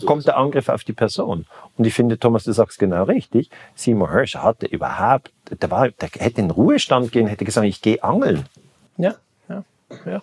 [0.05, 1.45] kommt der Angriff auf die Person.
[1.77, 3.51] Und ich finde, Thomas, du sagst genau richtig.
[3.75, 7.81] Seymour Hirsch hatte überhaupt, der, war, der hätte in den Ruhestand gehen, hätte gesagt, ich
[7.81, 8.45] gehe angeln.
[8.97, 9.15] Ja,
[9.47, 9.63] ja,
[10.05, 10.21] ja.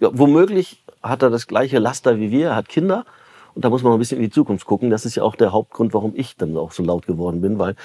[0.00, 0.10] ja.
[0.12, 3.04] Womöglich hat er das gleiche Laster wie wir, er hat Kinder.
[3.54, 4.90] Und da muss man noch ein bisschen in die Zukunft gucken.
[4.90, 7.76] Das ist ja auch der Hauptgrund, warum ich dann auch so laut geworden bin, weil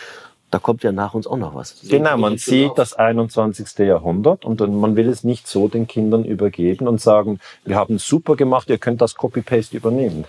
[0.49, 1.81] da kommt ja nach uns auch noch was.
[1.89, 3.79] Genau, man sieht das 21.
[3.79, 8.07] Jahrhundert und man will es nicht so den Kindern übergeben und sagen, wir haben es
[8.07, 10.25] super gemacht, ihr könnt das Copy-Paste übernehmen.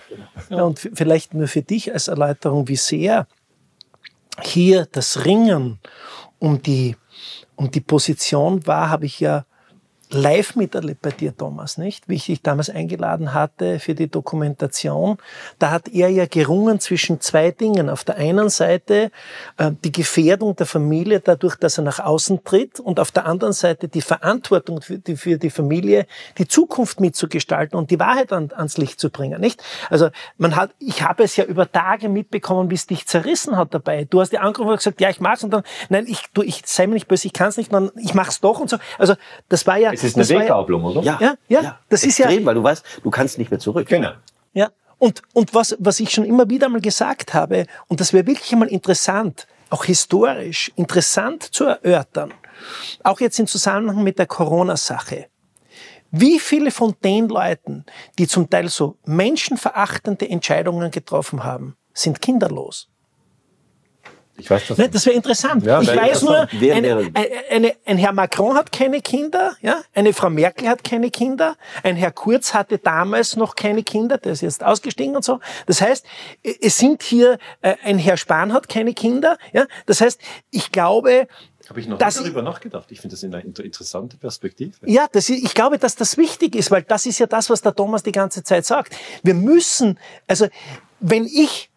[0.49, 3.27] Ja, und vielleicht nur für dich als Erläuterung, wie sehr
[4.41, 5.79] hier das Ringen
[6.37, 6.97] um die,
[7.55, 9.45] um die Position war, habe ich ja
[10.11, 12.09] live miterlebt bei dir, Thomas, nicht?
[12.09, 15.17] Wie ich dich damals eingeladen hatte für die Dokumentation.
[15.59, 17.89] Da hat er ja gerungen zwischen zwei Dingen.
[17.89, 19.11] Auf der einen Seite
[19.57, 23.53] äh, die Gefährdung der Familie dadurch, dass er nach außen tritt und auf der anderen
[23.53, 26.07] Seite die Verantwortung für die, für die Familie,
[26.39, 29.61] die Zukunft mitzugestalten und die Wahrheit an, ans Licht zu bringen, nicht?
[29.91, 33.75] Also man hat, ich habe es ja über Tage mitbekommen, wie es dich zerrissen hat
[33.75, 34.05] dabei.
[34.09, 36.63] Du hast dir angerufen und gesagt, ja, ich mach's und dann, nein, ich, du, ich
[36.65, 38.77] sei mir nicht böse, ich kann's nicht, sondern ich mach's doch und so.
[38.97, 39.13] Also
[39.49, 41.01] das war ja es ist eine Weggabelung, oder?
[41.01, 41.61] Ja, ja, ja.
[41.61, 41.79] ja.
[41.89, 43.87] Das Extrem, ist ja, weil du weißt, du kannst nicht mehr zurück.
[43.87, 44.11] Genau.
[44.53, 44.69] Ja.
[44.97, 48.51] Und, und was, was ich schon immer wieder mal gesagt habe, und das wäre wirklich
[48.51, 52.33] einmal interessant, auch historisch interessant zu erörtern,
[53.03, 55.27] auch jetzt im Zusammenhang mit der Corona-Sache.
[56.11, 57.85] Wie viele von den Leuten,
[58.17, 62.89] die zum Teil so menschenverachtende Entscheidungen getroffen haben, sind kinderlos?
[64.39, 64.77] Ich weiß das.
[64.77, 65.63] Ne, das wäre interessant.
[65.65, 67.11] Ja, ich weiß nur, eine,
[67.49, 71.95] eine, ein Herr Macron hat keine Kinder, ja, eine Frau Merkel hat keine Kinder, ein
[71.95, 75.39] Herr Kurz hatte damals noch keine Kinder, der ist jetzt ausgestiegen und so.
[75.65, 76.05] Das heißt,
[76.61, 79.65] es sind hier, äh, ein Herr Spahn hat keine Kinder, ja.
[79.85, 80.19] Das heißt,
[80.51, 81.27] ich glaube,
[81.69, 82.91] habe ich noch das, darüber nachgedacht.
[82.91, 84.71] Ich finde das eine interessante Perspektive.
[84.85, 87.75] Ja, das, ich glaube, dass das wichtig ist, weil das ist ja das, was der
[87.75, 88.95] Thomas die ganze Zeit sagt.
[89.21, 90.47] Wir müssen, also
[90.99, 91.69] wenn ich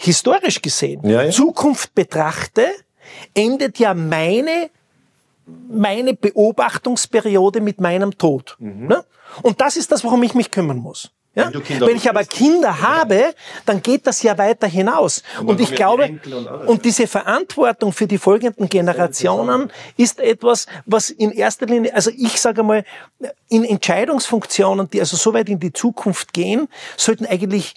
[0.00, 1.30] historisch gesehen ja, ja.
[1.30, 2.66] Zukunft betrachte,
[3.34, 4.70] endet ja meine
[5.68, 8.56] meine Beobachtungsperiode mit meinem Tod.
[8.58, 8.86] Mhm.
[8.86, 9.04] Ne?
[9.42, 11.10] Und das ist das, worum ich mich kümmern muss.
[11.34, 11.50] Ja?
[11.52, 13.34] Wenn, Wenn ich aber Kinder habe,
[13.64, 15.22] dann geht das ja weiter hinaus.
[15.38, 21.10] Und, und ich glaube, und, und, diese Verantwortung für die folgenden Generationen ist etwas, was
[21.10, 22.84] in erster Linie, also ich sage mal,
[23.48, 27.74] in Entscheidungsfunktionen, die also so weit in die Zukunft gehen, sollten eigentlich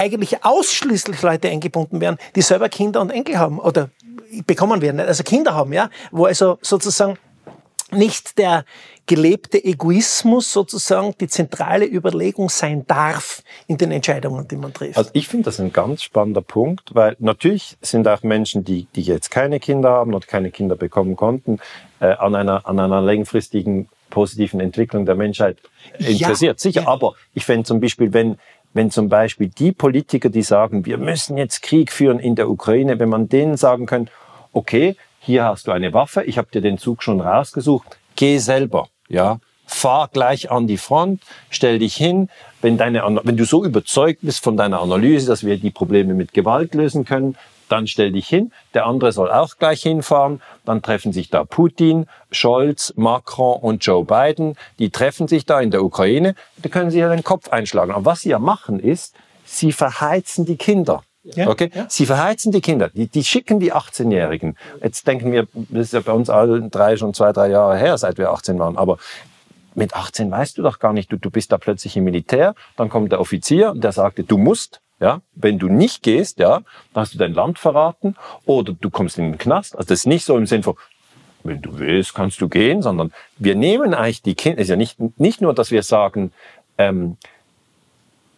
[0.00, 3.90] eigentlich ausschließlich Leute eingebunden werden, die selber Kinder und Enkel haben oder
[4.46, 7.18] bekommen werden, also Kinder haben, ja, wo also sozusagen
[7.92, 8.64] nicht der
[9.06, 14.96] gelebte Egoismus sozusagen die zentrale Überlegung sein darf in den Entscheidungen, die man trifft.
[14.96, 19.02] Also ich finde das ein ganz spannender Punkt, weil natürlich sind auch Menschen, die, die
[19.02, 21.58] jetzt keine Kinder haben oder keine Kinder bekommen konnten,
[21.98, 25.58] äh, an, einer, an einer längerfristigen positiven Entwicklung der Menschheit
[25.98, 26.58] interessiert.
[26.58, 26.88] Ja, Sicher, ja.
[26.88, 28.38] aber ich fände zum Beispiel, wenn
[28.72, 32.98] wenn zum Beispiel die Politiker, die sagen, wir müssen jetzt Krieg führen in der Ukraine,
[32.98, 34.12] wenn man denen sagen könnte,
[34.52, 38.88] okay, hier hast du eine Waffe, ich habe dir den Zug schon rausgesucht, geh selber,
[39.08, 42.28] ja, fahr gleich an die Front, stell dich hin.
[42.60, 46.34] Wenn, deine, wenn du so überzeugt bist von deiner Analyse, dass wir die Probleme mit
[46.34, 47.36] Gewalt lösen können,
[47.70, 48.52] dann stell dich hin.
[48.74, 50.40] Der andere soll auch gleich hinfahren.
[50.64, 54.56] Dann treffen sich da Putin, Scholz, Macron und Joe Biden.
[54.78, 56.34] Die treffen sich da in der Ukraine.
[56.58, 57.92] Da können sie ja den Kopf einschlagen.
[57.92, 59.14] Aber was sie ja machen ist,
[59.44, 61.02] sie verheizen die Kinder.
[61.22, 61.70] Ja, okay?
[61.74, 61.86] Ja.
[61.88, 64.56] Sie verheizen die Kinder, die, die schicken die 18-Jährigen.
[64.82, 67.98] Jetzt denken wir, das ist ja bei uns allen drei schon zwei, drei Jahre her,
[67.98, 68.78] seit wir 18 waren.
[68.78, 68.96] Aber
[69.74, 72.88] mit 18 weißt du doch gar nicht, du, du bist da plötzlich im Militär, dann
[72.88, 76.60] kommt der Offizier und der sagte, du musst, ja, wenn du nicht gehst, ja,
[76.92, 79.74] dann hast du dein Land verraten oder du kommst in den Knast.
[79.76, 80.76] Also das ist nicht so im Sinn von,
[81.42, 84.98] wenn du willst, kannst du gehen, sondern wir nehmen eigentlich die Kinder, ist ja nicht,
[85.18, 86.32] nicht nur, dass wir sagen,
[86.76, 87.16] ähm,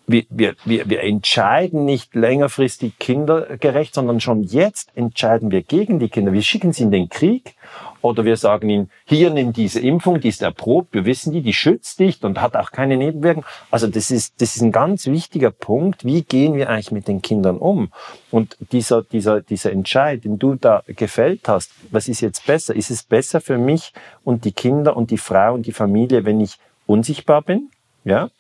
[0.07, 6.09] wir, wir, wir, wir entscheiden nicht längerfristig kindergerecht, sondern schon jetzt entscheiden wir gegen die
[6.09, 6.33] Kinder.
[6.33, 7.55] Wir schicken sie in den Krieg
[8.03, 11.53] oder wir sagen ihnen, hier nimm diese Impfung, die ist erprobt, wir wissen die, die
[11.55, 13.47] schützt dich und hat auch keine Nebenwirkungen.
[13.71, 16.05] Also das ist, das ist ein ganz wichtiger Punkt.
[16.05, 17.93] Wie gehen wir eigentlich mit den Kindern um?
[18.31, 22.75] Und dieser, dieser, dieser Entscheid, den du da gefällt hast, was ist jetzt besser?
[22.75, 23.93] Ist es besser für mich
[24.25, 27.71] und die Kinder und die Frau und die Familie, wenn ich unsichtbar bin?
[28.05, 28.31] Ja?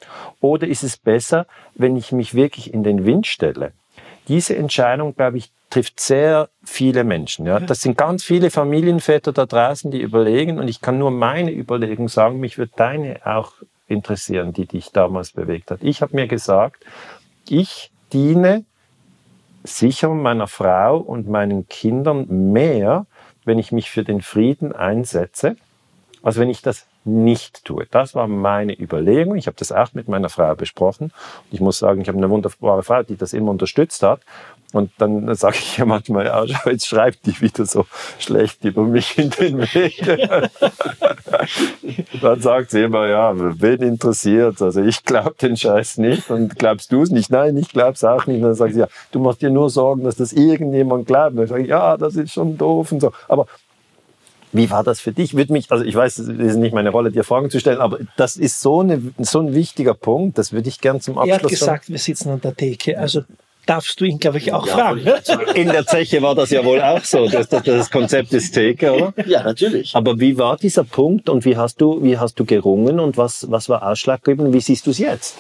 [0.41, 3.73] Oder ist es besser, wenn ich mich wirklich in den Wind stelle?
[4.29, 7.47] Diese Entscheidung, glaube ich, trifft sehr viele Menschen.
[7.47, 7.59] Ja?
[7.59, 10.59] Das sind ganz viele Familienväter da draußen, die überlegen.
[10.59, 13.55] Und ich kann nur meine Überlegung sagen, mich wird deine auch
[13.89, 15.83] interessieren, die dich damals bewegt hat.
[15.83, 16.85] Ich habe mir gesagt,
[17.49, 18.67] ich diene
[19.65, 23.07] sicher meiner Frau und meinen Kindern mehr,
[23.47, 25.57] wenn ich mich für den Frieden einsetze,
[26.23, 27.87] als wenn ich das nicht tue.
[27.91, 29.37] Das war meine Überlegung.
[29.37, 31.13] Ich habe das auch mit meiner Frau besprochen.
[31.51, 34.21] Ich muss sagen, ich habe eine wunderbare Frau, die das immer unterstützt hat.
[34.73, 37.85] Und dann sage ich ja manchmal, ja, jetzt schreibt die wieder so
[38.19, 40.49] schlecht über mich in den Medien.
[42.23, 44.63] dann sagt sie immer, ja, wen interessiert?
[44.63, 47.31] Also ich glaube den Scheiß nicht und glaubst du es nicht?
[47.31, 48.37] Nein, ich glaube es auch nicht.
[48.37, 51.33] Und dann sagt sie, ja, du machst dir nur Sorgen, dass das irgendjemand glaubt.
[51.33, 53.13] Und dann sage ich, ja, das ist schon doof und so.
[53.29, 53.47] Aber
[54.53, 55.35] wie war das für dich?
[55.35, 57.99] Würde mich, also ich weiß, es ist nicht meine Rolle, dir Fragen zu stellen, aber
[58.17, 61.43] das ist so, eine, so ein wichtiger Punkt, das würde ich gern zum Abschluss sagen.
[61.43, 63.23] Er hat gesagt, wir sitzen an der Theke, also
[63.67, 65.07] darfst du ihn, glaube ich, auch ja, fragen.
[65.55, 68.93] In der Zeche war das ja wohl auch so, das, das, das Konzept ist Theke,
[68.93, 69.15] oder?
[69.27, 69.95] Ja, natürlich.
[69.95, 73.51] Aber wie war dieser Punkt und wie hast du, wie hast du gerungen und was,
[73.51, 74.53] was war ausschlaggebend?
[74.53, 75.37] Wie siehst du es jetzt?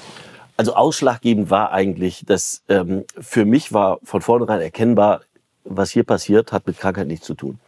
[0.56, 5.22] Also ausschlaggebend war eigentlich, dass ähm, für mich war von vornherein erkennbar,
[5.64, 7.58] was hier passiert, hat mit Krankheit nichts zu tun.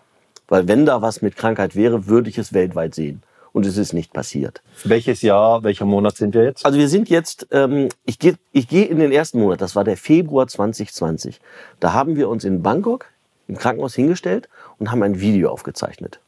[0.49, 3.22] Weil wenn da was mit Krankheit wäre, würde ich es weltweit sehen.
[3.53, 4.62] Und es ist nicht passiert.
[4.82, 6.66] Welches Jahr, welcher Monat sind wir jetzt?
[6.66, 9.84] Also wir sind jetzt, ähm, ich gehe ich geh in den ersten Monat, das war
[9.84, 11.40] der Februar 2020.
[11.78, 13.07] Da haben wir uns in Bangkok
[13.47, 14.49] im Krankenhaus hingestellt
[14.80, 16.18] und haben ein Video aufgezeichnet.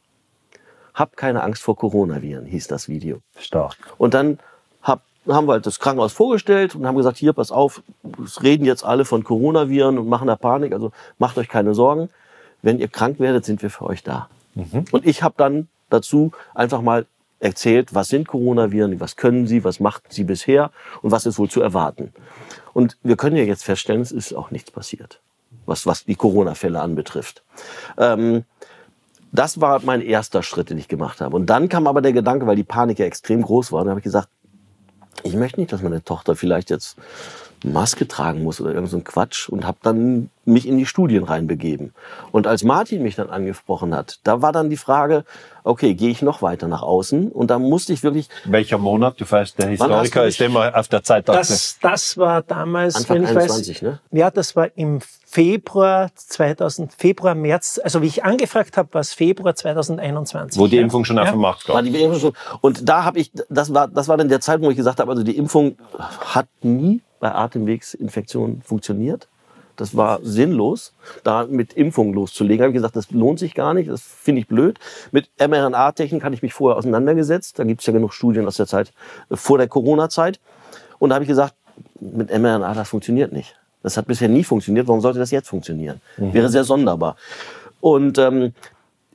[0.93, 3.19] Hab keine Angst vor Coronaviren, hieß das Video.
[3.37, 3.75] Stark.
[3.97, 4.39] Und dann
[4.81, 7.83] hab, haben wir halt das Krankenhaus vorgestellt und haben gesagt, hier, pass auf,
[8.23, 12.09] es reden jetzt alle von Coronaviren und machen da Panik, also macht euch keine Sorgen
[12.61, 14.29] wenn ihr krank werdet, sind wir für euch da.
[14.55, 14.85] Mhm.
[14.91, 17.05] Und ich habe dann dazu einfach mal
[17.39, 21.49] erzählt, was sind Coronaviren, was können sie, was macht sie bisher und was ist wohl
[21.49, 22.13] zu erwarten.
[22.73, 25.21] Und wir können ja jetzt feststellen, es ist auch nichts passiert,
[25.65, 27.43] was, was die Corona-Fälle anbetrifft.
[27.97, 28.43] Ähm,
[29.31, 31.35] das war mein erster Schritt, den ich gemacht habe.
[31.35, 33.99] Und dann kam aber der Gedanke, weil die Panik ja extrem groß war, dann habe
[33.99, 34.29] ich gesagt,
[35.23, 36.97] ich möchte nicht, dass meine Tochter vielleicht jetzt
[37.63, 41.23] Maske tragen muss oder irgend so ein Quatsch und habe dann mich in die Studien
[41.23, 41.93] reinbegeben.
[42.31, 45.25] Und als Martin mich dann angesprochen hat, da war dann die Frage,
[45.63, 47.31] okay, gehe ich noch weiter nach außen?
[47.31, 48.29] Und da musste ich wirklich...
[48.45, 49.19] Welcher Monat?
[49.19, 51.27] Du weißt, der Historiker ist immer auf der Zeit.
[51.27, 53.99] Das, das war damals, Anfang wenn ich 21, weiß, ne?
[54.11, 59.13] Ja, das war im Februar 2000, Februar, März, also wie ich angefragt habe, war es
[59.13, 60.57] Februar 2021.
[60.57, 61.23] Wo die Impfung schon ja.
[61.23, 61.83] auf dem Markt war.
[61.83, 65.01] war und da habe ich, das war, das war dann der Zeitpunkt, wo ich gesagt
[65.01, 69.27] habe, also die Impfung hat nie bei Atemwegsinfektionen funktioniert.
[69.77, 70.93] Das war sinnlos,
[71.23, 72.63] da mit Impfung loszulegen.
[72.63, 74.79] Habe ich gesagt, das lohnt sich gar nicht, das finde ich blöd.
[75.11, 77.59] Mit mRNA-Technik hatte ich mich vorher auseinandergesetzt.
[77.59, 78.91] Da gibt es ja genug Studien aus der Zeit
[79.29, 80.39] äh, vor der Corona-Zeit.
[80.97, 81.53] Und da habe ich gesagt,
[81.99, 83.55] mit mRNA, das funktioniert nicht.
[83.83, 84.87] Das hat bisher nie funktioniert.
[84.87, 86.01] Warum sollte das jetzt funktionieren?
[86.17, 86.33] Mhm.
[86.33, 87.15] Wäre sehr sonderbar.
[87.79, 88.53] Und ähm,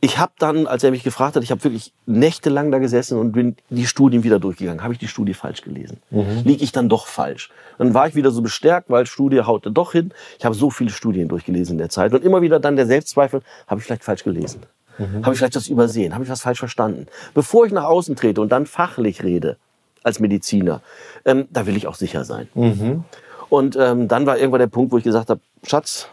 [0.04, 3.30] ich habe dann, als er mich gefragt hat, ich habe wirklich nächtelang da gesessen und
[3.30, 4.82] bin die Studien wieder durchgegangen.
[4.82, 5.98] Habe ich die Studie falsch gelesen?
[6.10, 6.42] Mhm.
[6.44, 7.50] Liege ich dann doch falsch?
[7.78, 10.12] Dann war ich wieder so bestärkt, weil Studie haute doch hin.
[10.40, 13.42] Ich habe so viele Studien durchgelesen in der Zeit und immer wieder dann der Selbstzweifel,
[13.68, 14.62] habe ich vielleicht falsch gelesen?
[14.98, 15.24] Mhm.
[15.24, 16.14] Habe ich vielleicht das übersehen?
[16.14, 17.06] Habe ich was falsch verstanden?
[17.32, 19.56] Bevor ich nach außen trete und dann fachlich rede
[20.02, 20.80] als Mediziner,
[21.24, 22.48] ähm, da will ich auch sicher sein.
[22.54, 23.04] Mhm.
[23.50, 26.08] Und ähm, dann war irgendwann der Punkt, wo ich gesagt habe, Schatz,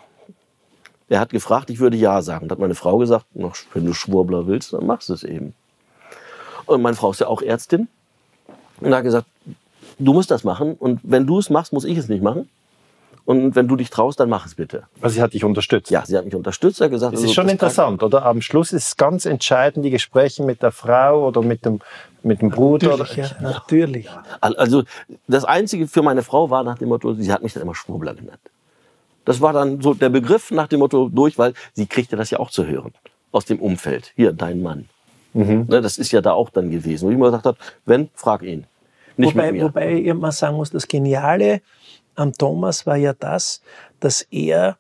[1.10, 2.48] Er hat gefragt, ich würde ja sagen.
[2.48, 5.54] Da hat meine Frau gesagt, wenn du Schwurbler willst, dann machst du es eben.
[6.66, 7.88] Und meine Frau ist ja auch Ärztin.
[8.80, 9.28] Und hat gesagt,
[9.98, 10.76] du musst das machen.
[10.76, 12.48] Und wenn du es machst, muss ich es nicht machen.
[13.26, 14.84] Und wenn du dich traust, dann mach es bitte.
[15.02, 15.92] Also sie hat dich unterstützt?
[15.92, 16.82] Ja, sie hat mich unterstützt.
[16.82, 18.26] Er hat gesagt, das ist also, schon das interessant, oder?
[18.26, 21.80] Am Schluss ist es ganz entscheidend, die Gespräche mit der Frau oder mit dem,
[22.24, 22.98] mit dem Bruder.
[22.98, 24.10] Natürlich, ja, natürlich.
[24.42, 24.84] Also
[25.28, 28.16] das Einzige für meine Frau war nach dem Motto, sie hat mich dann immer Schwurbler
[28.16, 28.42] genannt.
[29.26, 32.40] Das war dann so der Begriff nach dem Motto durch, weil sie kriegte das ja
[32.40, 32.94] auch zu hören
[33.32, 34.12] aus dem Umfeld.
[34.16, 34.90] Hier, dein Mann.
[35.34, 35.66] Mhm.
[35.70, 37.06] Ne, das ist ja da auch dann gewesen.
[37.06, 38.66] Wo ich immer gesagt habe, wenn, frag ihn.
[39.18, 39.68] Nicht wobei, mit mir.
[39.68, 41.62] wobei ich mal sagen muss, das Geniale
[42.16, 43.62] am Thomas war ja das,
[44.00, 44.78] dass er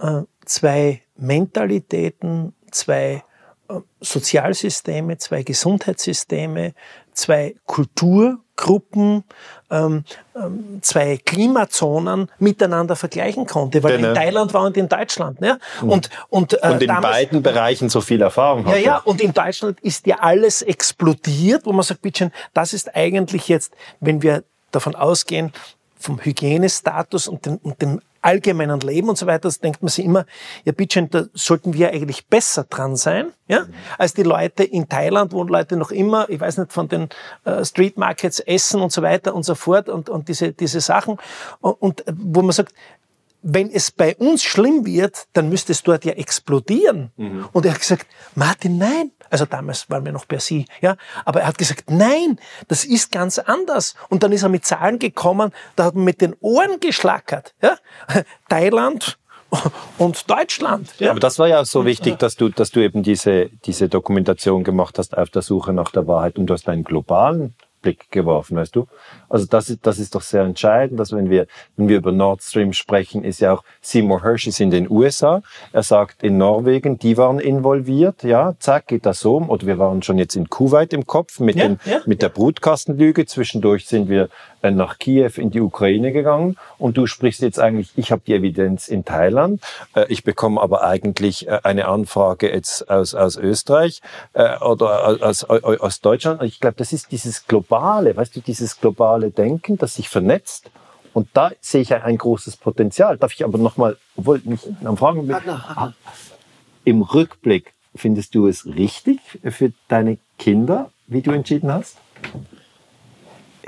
[0.00, 3.24] äh, zwei Mentalitäten, zwei
[4.00, 6.74] Sozialsysteme, zwei Gesundheitssysteme,
[7.12, 9.24] zwei Kulturgruppen,
[9.70, 10.04] ähm,
[10.34, 15.40] ähm, zwei Klimazonen miteinander vergleichen konnte, weil er in Thailand war und in Deutschland.
[15.40, 15.58] Ne?
[15.82, 18.74] Und, und, äh, und in damals, beiden Bereichen so viel Erfahrung hat.
[18.74, 22.94] Ja, ja, und in Deutschland ist ja alles explodiert, wo man sagt, bitte, das ist
[22.94, 25.52] eigentlich jetzt, wenn wir davon ausgehen,
[25.98, 30.04] vom Hygienestatus und, den, und dem allgemeinen Leben und so weiter, das denkt man sich
[30.04, 30.26] immer,
[30.64, 33.66] ja bitte, da sollten wir eigentlich besser dran sein, ja,
[33.98, 37.08] als die Leute in Thailand, wo Leute noch immer, ich weiß nicht, von den
[37.44, 41.18] äh, Street Markets essen und so weiter und so fort und, und diese, diese Sachen
[41.60, 42.74] und, und wo man sagt,
[43.42, 47.10] wenn es bei uns schlimm wird, dann müsste es dort ja explodieren.
[47.16, 47.48] Mhm.
[47.52, 49.12] Und er hat gesagt, Martin, nein.
[49.30, 50.96] Also damals waren wir noch per Sie, ja.
[51.24, 53.94] Aber er hat gesagt, nein, das ist ganz anders.
[54.08, 57.76] Und dann ist er mit Zahlen gekommen, da hat man mit den Ohren geschlackert, ja.
[58.48, 59.18] Thailand,
[59.98, 60.94] und Deutschland.
[60.98, 61.10] Ja.
[61.10, 64.64] Aber das war ja auch so wichtig, dass du, dass du eben diese, diese Dokumentation
[64.64, 68.56] gemacht hast auf der Suche nach der Wahrheit und du hast einen globalen Blick geworfen,
[68.56, 68.86] weißt du?
[69.28, 72.42] Also das ist, das ist doch sehr entscheidend, dass wenn wir, wenn wir über Nord
[72.42, 75.42] Stream sprechen, ist ja auch Seymour Hersh ist in den USA.
[75.72, 79.38] Er sagt, in Norwegen, die waren involviert, ja, zack, geht das so.
[79.38, 82.00] Oder wir waren schon jetzt in Kuwait im Kopf mit, ja, den, ja.
[82.06, 83.26] mit der Brutkastenlüge.
[83.26, 84.28] Zwischendurch sind wir
[84.62, 88.34] äh, nach Kiew in die Ukraine gegangen und du sprichst jetzt eigentlich, ich habe die
[88.34, 89.62] Evidenz in Thailand,
[89.94, 94.00] äh, ich bekomme aber eigentlich äh, eine Anfrage jetzt aus, aus Österreich
[94.34, 96.42] oder aus, aus Deutschland.
[96.42, 100.70] Ich glaube, das ist dieses globale, weißt du, dieses globale Denken, das sich vernetzt.
[101.12, 103.18] Und da sehe ich ein großes Potenzial.
[103.18, 105.36] Darf ich aber nochmal, obwohl mich am Fragen bin,
[106.84, 111.96] im Rückblick, findest du es richtig für deine Kinder, wie du entschieden hast?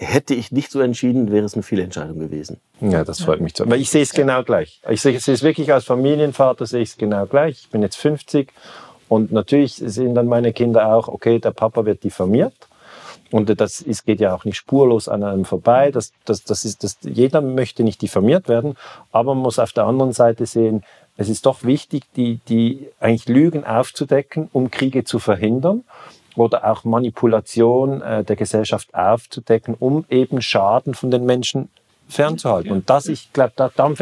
[0.02, 2.58] hätte ich nicht so entschieden, wäre es eine Fehlentscheidung gewesen.
[2.80, 3.64] Ja, das freut mich zu.
[3.64, 4.80] Aber ich sehe es genau gleich.
[4.88, 7.60] Ich sehe, es wirklich als Familienvater sehe ich es genau gleich.
[7.60, 8.52] Ich bin jetzt 50
[9.08, 12.54] und natürlich sehen dann meine Kinder auch, okay, der Papa wird diffamiert.
[13.32, 15.90] Und das ist, geht ja auch nicht spurlos an einem vorbei.
[15.90, 18.76] Das, das, das ist, das, jeder möchte nicht diffamiert werden,
[19.10, 20.84] aber man muss auf der anderen Seite sehen,
[21.16, 25.84] es ist doch wichtig, die, die eigentlich Lügen aufzudecken, um Kriege zu verhindern
[26.36, 31.68] oder auch Manipulation äh, der Gesellschaft aufzudecken, um eben Schaden von den Menschen
[32.08, 32.70] fernzuhalten.
[32.70, 33.94] Und das, ich glaube, da, darum,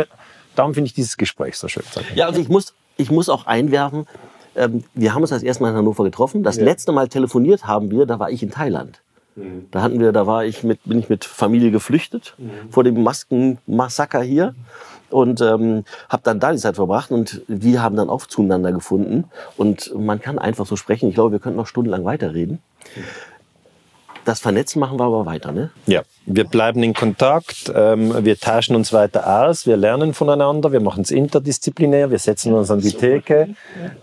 [0.54, 1.84] darum finde ich dieses Gespräch so schön.
[2.14, 4.06] Ja, also ich muss, ich muss auch einwerfen,
[4.56, 6.42] ähm, wir haben uns das erste Mal in Hannover getroffen.
[6.42, 6.64] Das ja.
[6.64, 9.00] letzte Mal telefoniert haben wir, da war ich in Thailand.
[9.40, 9.66] Mhm.
[9.70, 12.70] Da hatten wir, da war ich mit, bin ich mit Familie geflüchtet mhm.
[12.70, 14.54] vor dem Maskenmassaker hier
[15.10, 19.24] und ähm, habe dann da die Zeit verbracht und wir haben dann auch zueinander gefunden
[19.56, 21.08] und man kann einfach so sprechen.
[21.08, 22.60] Ich glaube, wir könnten noch stundenlang weiterreden.
[24.24, 25.70] Das Vernetzen machen wir aber weiter, ne?
[25.86, 30.80] Ja, wir bleiben in Kontakt, ähm, wir tauschen uns weiter aus, wir lernen voneinander, wir
[30.80, 33.54] machen es interdisziplinär, wir setzen uns an die Theke.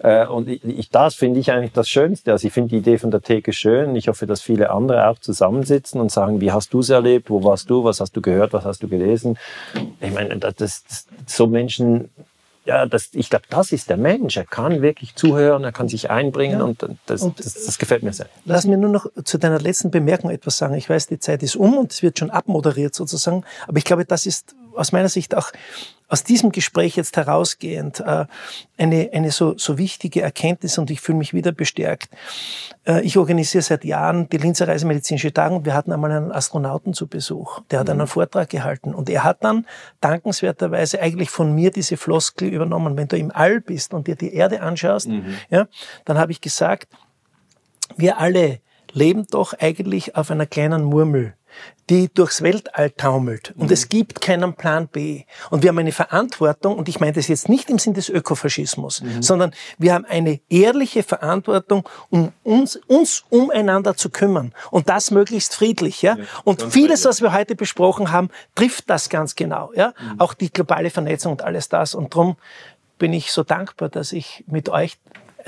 [0.01, 2.31] Äh, und ich, das finde ich eigentlich das Schönste.
[2.31, 3.95] Also ich finde die Idee von der Theke schön.
[3.95, 7.43] Ich hoffe, dass viele andere auch zusammensitzen und sagen, wie hast du es erlebt, wo
[7.43, 9.37] warst du, was hast du gehört, was hast du gelesen.
[10.01, 12.09] Ich meine, das, das, so Menschen
[12.67, 14.35] ja, das, ich glaube, das ist der Mensch.
[14.35, 16.65] Er kann wirklich zuhören, er kann sich einbringen ja.
[16.65, 18.27] und, das, und das, das, gefällt mir sehr.
[18.43, 20.73] Lass mir nur noch zu deiner letzten Bemerkung etwas sagen.
[20.73, 24.03] Ich weiß, die Zeit ist um und es wird schon abmoderiert sozusagen, aber ich glaube,
[24.03, 25.51] das ist aus meiner Sicht auch
[26.09, 28.25] aus diesem Gespräch jetzt herausgehend äh,
[28.77, 32.09] eine, eine so, so wichtige Erkenntnis und ich fühle mich wieder bestärkt.
[32.85, 36.93] Äh, ich organisiere seit Jahren die Linzer Reisemedizinische Tage und wir hatten einmal einen Astronauten
[36.93, 37.59] zu Besuch.
[37.71, 37.93] Der hat mhm.
[37.93, 39.65] einen Vortrag gehalten und er hat dann
[39.99, 42.95] dankenswerterweise eigentlich von mir diese Floskel übernommen.
[42.95, 45.35] Wenn du im All bist und dir die Erde anschaust, mhm.
[45.49, 45.67] ja,
[46.05, 46.87] dann habe ich gesagt,
[47.97, 48.59] wir alle
[48.93, 51.33] leben doch eigentlich auf einer kleinen Murmel
[51.89, 53.71] die durchs Weltall taumelt und mhm.
[53.71, 55.23] es gibt keinen Plan B.
[55.49, 59.01] Und wir haben eine Verantwortung, und ich meine das jetzt nicht im Sinn des Ökofaschismus,
[59.01, 59.21] mhm.
[59.21, 64.53] sondern wir haben eine ehrliche Verantwortung, um uns, uns umeinander zu kümmern.
[64.69, 66.01] Und das möglichst friedlich.
[66.01, 66.17] Ja?
[66.17, 69.71] ja und vieles, was wir heute besprochen haben, trifft das ganz genau.
[69.73, 69.93] Ja?
[69.99, 70.19] Mhm.
[70.19, 71.95] Auch die globale Vernetzung und alles das.
[71.95, 72.35] Und drum
[72.97, 74.97] bin ich so dankbar, dass ich mit euch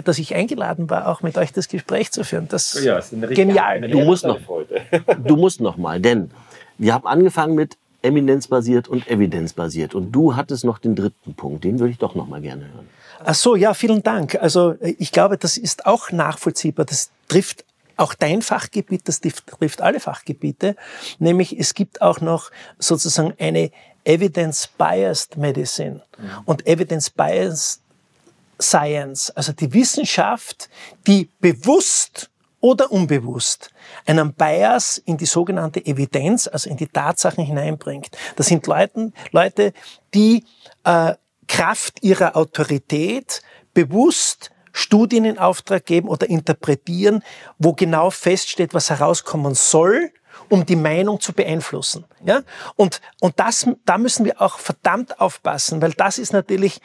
[0.03, 2.47] dass ich eingeladen war, auch mit euch das Gespräch zu führen.
[2.47, 3.81] Das ja, ist genial.
[3.81, 4.39] Du musst noch,
[5.23, 6.31] du musst noch mal, denn
[6.77, 11.79] wir haben angefangen mit eminenzbasiert und evidenzbasiert und du hattest noch den dritten Punkt, den
[11.79, 12.87] würde ich doch noch mal gerne hören.
[13.23, 14.35] Ach so, ja, vielen Dank.
[14.35, 16.85] Also ich glaube, das ist auch nachvollziehbar.
[16.85, 17.65] Das trifft
[17.97, 20.77] auch dein Fachgebiet, das trifft alle Fachgebiete,
[21.19, 23.71] nämlich es gibt auch noch sozusagen eine
[24.05, 26.01] Evidence-Biased Medicine.
[26.17, 26.29] Mhm.
[26.45, 27.81] Und Evidence-Biased
[28.61, 30.69] Science, also die Wissenschaft,
[31.07, 32.29] die bewusst
[32.61, 33.71] oder unbewusst
[34.05, 38.09] einen Bias in die sogenannte Evidenz, also in die Tatsachen hineinbringt.
[38.35, 39.73] Das sind Leute, Leute
[40.13, 40.43] die
[40.83, 41.13] äh,
[41.47, 43.41] Kraft ihrer Autorität
[43.73, 47.23] bewusst Studien in Auftrag geben oder interpretieren,
[47.57, 50.11] wo genau feststeht, was herauskommen soll,
[50.47, 52.05] um die Meinung zu beeinflussen.
[52.23, 52.43] Ja?
[52.75, 56.81] Und, und das, da müssen wir auch verdammt aufpassen, weil das ist natürlich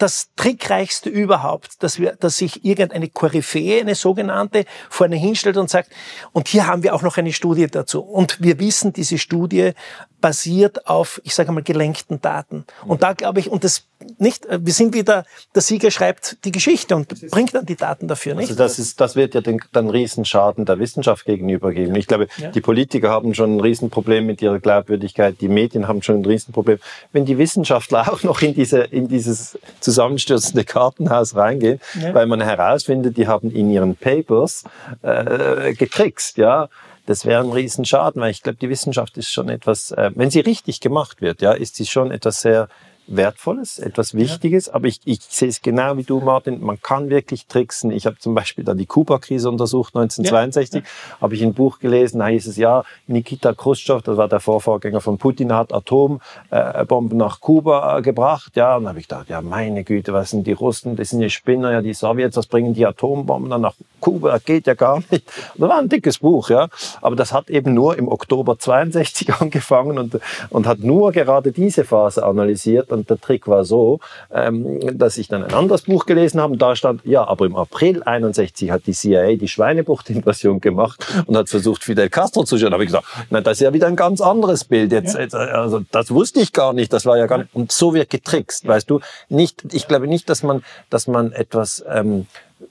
[0.00, 5.90] das Trickreichste überhaupt, dass wir, dass sich irgendeine Koryphäe, eine sogenannte, vorne hinstellt und sagt,
[6.32, 8.00] und hier haben wir auch noch eine Studie dazu.
[8.00, 9.72] Und wir wissen, diese Studie
[10.20, 12.64] basiert auf, ich sage mal, gelenkten Daten.
[12.86, 13.86] Und da glaube ich, und das
[14.18, 18.34] nicht, wir sind wieder, der Sieger schreibt die Geschichte und bringt dann die Daten dafür,
[18.34, 18.48] nicht?
[18.48, 21.94] Also das ist, das wird ja den, dann Riesenschaden der Wissenschaft gegenüber geben.
[21.96, 22.50] Ich glaube, ja.
[22.50, 26.78] die Politiker haben schon ein Riesenproblem mit ihrer Glaubwürdigkeit, die Medien haben schon ein Riesenproblem.
[27.12, 32.14] Wenn die Wissenschaftler auch noch in diese, in dieses zusammenstürzende Kartenhaus reingehen, ja.
[32.14, 34.64] weil man herausfindet, die haben in ihren Papers
[35.02, 36.68] äh, getrickst, ja,
[37.06, 40.40] das wäre ein Riesenschaden, weil ich glaube, die Wissenschaft ist schon etwas, äh, wenn sie
[40.40, 42.68] richtig gemacht wird, ja, ist sie schon etwas sehr
[43.10, 44.74] Wertvolles, etwas Wichtiges, ja.
[44.74, 47.90] aber ich, ich sehe es genau wie du, Martin, man kann wirklich tricksen.
[47.90, 50.86] Ich habe zum Beispiel da die Kuba-Krise untersucht, 1962, ja.
[50.86, 51.20] ja.
[51.20, 55.00] habe ich ein Buch gelesen, da hieß es, ja, Nikita Khrushchev, das war der Vorvorgänger
[55.00, 59.42] von Putin, hat Atombomben nach Kuba äh, gebracht, ja, und dann habe ich gedacht, ja,
[59.42, 62.74] meine Güte, was sind die Russen, das sind die Spinner, ja, die Sowjets, was bringen
[62.74, 65.26] die Atombomben dann nach Kuba, das geht ja gar nicht.
[65.56, 66.68] Das war ein dickes Buch, ja,
[67.02, 71.84] aber das hat eben nur im Oktober 62 angefangen und, und hat nur gerade diese
[71.84, 74.00] Phase analysiert und der Trick war so,
[74.32, 77.56] ähm, dass ich dann ein anderes Buch gelesen habe und da stand, ja, aber im
[77.56, 82.70] April 61 hat die CIA die Schweinebucht-Invasion gemacht und hat versucht, Fidel Castro zu schauen.
[82.70, 84.92] Da habe ich gesagt, na, das ist ja wieder ein ganz anderes Bild.
[84.92, 85.38] Jetzt, ja.
[85.38, 86.92] also das wusste ich gar nicht.
[86.92, 87.54] Das war ja gar nicht.
[87.54, 89.00] Und so wird getrickst, weißt du.
[89.28, 92.26] Nicht, ich glaube nicht, dass man, dass man etwas ähm,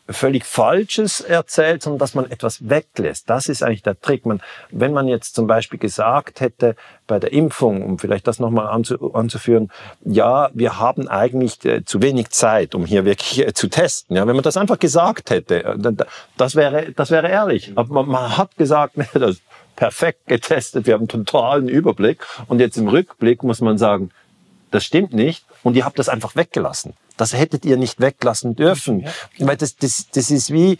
[0.07, 3.29] völlig Falsches erzählt, sondern dass man etwas weglässt.
[3.29, 4.25] Das ist eigentlich der Trick.
[4.25, 6.75] Man, wenn man jetzt zum Beispiel gesagt hätte
[7.07, 9.71] bei der Impfung, um vielleicht das nochmal anzu, anzuführen,
[10.03, 14.15] ja, wir haben eigentlich äh, zu wenig Zeit, um hier wirklich äh, zu testen.
[14.15, 15.77] Ja, wenn man das einfach gesagt hätte, äh,
[16.37, 17.71] das wäre, das wäre ehrlich.
[17.75, 19.41] Aber man, man hat gesagt, das ist
[19.75, 22.25] perfekt getestet, wir haben einen totalen Überblick.
[22.47, 24.11] Und jetzt im Rückblick muss man sagen,
[24.71, 26.93] das stimmt nicht und ihr habt das einfach weggelassen.
[27.17, 29.05] Das hättet ihr nicht weglassen dürfen.
[29.39, 30.77] Weil das, das, das ist wie,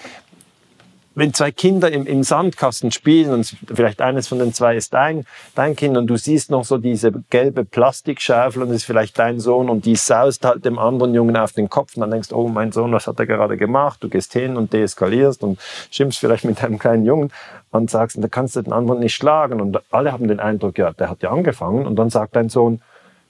[1.20, 5.26] wenn zwei Kinder im, im Sandkasten spielen und vielleicht eines von den zwei ist dein,
[5.54, 9.70] dein Kind und du siehst noch so diese gelbe Plastikschaufel und ist vielleicht dein Sohn
[9.70, 12.72] und die saust halt dem anderen Jungen auf den Kopf und dann denkst, oh mein
[12.72, 14.02] Sohn, was hat er gerade gemacht?
[14.02, 15.60] Du gehst hin und deeskalierst und
[15.92, 17.32] schimpfst vielleicht mit deinem kleinen Jungen
[17.72, 20.94] und sagst, da kannst du den anderen nicht schlagen und alle haben den Eindruck, ja,
[20.94, 22.82] der hat ja angefangen und dann sagt dein Sohn,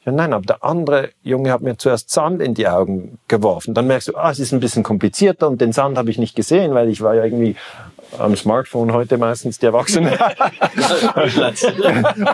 [0.06, 3.74] ja, nein, aber der andere Junge hat mir zuerst Sand in die Augen geworfen.
[3.74, 6.36] Dann merkst du, ah, es ist ein bisschen komplizierter und den Sand habe ich nicht
[6.36, 7.56] gesehen, weil ich war ja irgendwie
[8.18, 10.14] am Smartphone heute meistens die Erwachsenen.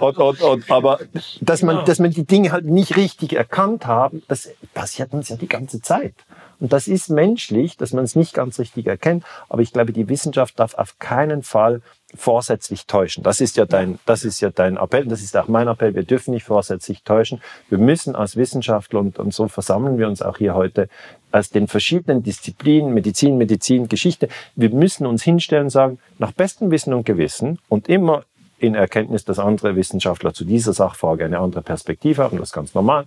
[0.01, 0.99] und, und, und, aber
[1.41, 5.35] dass man, dass man die Dinge halt nicht richtig erkannt haben, das passiert uns ja
[5.35, 6.13] die ganze Zeit.
[6.59, 9.25] Und das ist menschlich, dass man es nicht ganz richtig erkennt.
[9.49, 11.81] Aber ich glaube, die Wissenschaft darf auf keinen Fall
[12.15, 13.23] vorsätzlich täuschen.
[13.23, 15.95] Das ist ja dein, das ist ja dein Appell, das ist auch mein Appell.
[15.95, 17.41] Wir dürfen nicht vorsätzlich täuschen.
[17.69, 20.89] Wir müssen als Wissenschaftler und, und so versammeln wir uns auch hier heute
[21.31, 24.29] aus den verschiedenen Disziplinen, Medizin, Medizin, Geschichte.
[24.55, 28.23] Wir müssen uns hinstellen und sagen, nach bestem Wissen und Gewissen und immer
[28.57, 32.73] in Erkenntnis, dass andere Wissenschaftler zu dieser Sachfrage eine andere Perspektive haben, das ist ganz
[32.73, 33.05] normal,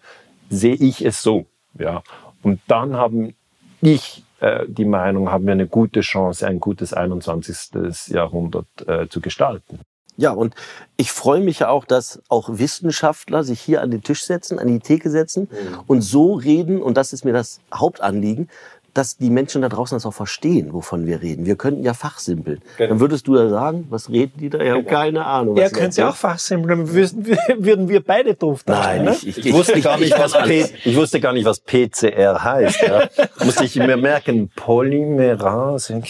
[0.50, 1.46] sehe ich es so,
[1.78, 2.02] ja.
[2.42, 3.34] Und dann haben
[3.80, 8.08] ich äh, die Meinung, haben wir eine gute Chance, ein gutes 21.
[8.08, 9.80] Jahrhundert äh, zu gestalten.
[10.16, 10.56] Ja, und
[10.96, 14.66] ich freue mich ja auch, dass auch Wissenschaftler sich hier an den Tisch setzen, an
[14.66, 15.80] die Theke setzen mhm.
[15.86, 18.50] und so reden, und das ist mir das Hauptanliegen,
[18.98, 21.46] dass die Menschen da draußen das auch verstehen, wovon wir reden.
[21.46, 22.60] Wir könnten ja fachsimpeln.
[22.78, 22.88] Genau.
[22.88, 24.58] Dann würdest du ja sagen, was reden die da?
[24.58, 24.90] Ich habe genau.
[24.92, 25.56] keine Ahnung.
[25.56, 29.12] Ja, könnt ihr auch fachsimpeln, dann würden wir beide doof Nein, ne?
[29.12, 32.82] ich, ich, ich, wusste gar nicht, was P ich wusste gar nicht, was PCR heißt.
[32.82, 33.08] Ja.
[33.44, 36.02] Musste ich mir merken, Polymerase.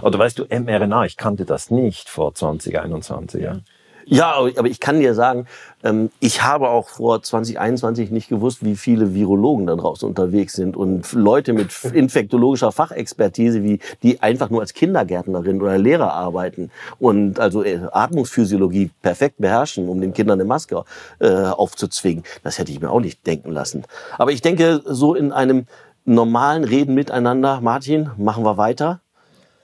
[0.00, 3.42] Oder weißt du, mRNA, ich kannte das nicht vor 2021.
[3.42, 3.58] Ja.
[4.04, 5.46] Ja, aber ich kann dir sagen,
[5.84, 10.76] ähm, ich habe auch vor 2021 nicht gewusst, wie viele Virologen da draußen unterwegs sind
[10.76, 17.38] und Leute mit infektologischer Fachexpertise, wie die einfach nur als Kindergärtnerin oder Lehrer arbeiten und
[17.40, 20.84] also äh, Atmungsphysiologie perfekt beherrschen, um den Kindern eine Maske
[21.20, 22.24] äh, aufzuzwingen.
[22.42, 23.84] Das hätte ich mir auch nicht denken lassen.
[24.18, 25.66] Aber ich denke, so in einem
[26.04, 29.00] normalen Reden miteinander, Martin, machen wir weiter.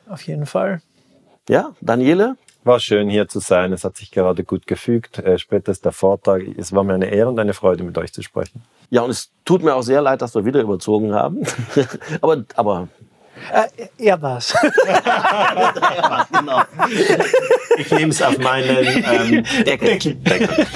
[0.09, 0.81] Auf jeden Fall.
[1.49, 2.37] Ja, Daniele?
[2.65, 3.73] War schön hier zu sein.
[3.73, 5.19] Es hat sich gerade gut gefügt.
[5.19, 6.43] Äh, spätestens der Vortag.
[6.57, 8.63] Es war mir eine Ehre und eine Freude, mit euch zu sprechen.
[8.91, 11.45] Ja, und es tut mir auch sehr leid, dass wir wieder überzogen haben.
[12.21, 12.89] aber, aber
[13.53, 14.55] äh, er war's.
[16.33, 16.63] genau.
[17.79, 20.15] Ich nehme es auf meinen ähm, Deckel.
[20.15, 20.67] Deckel.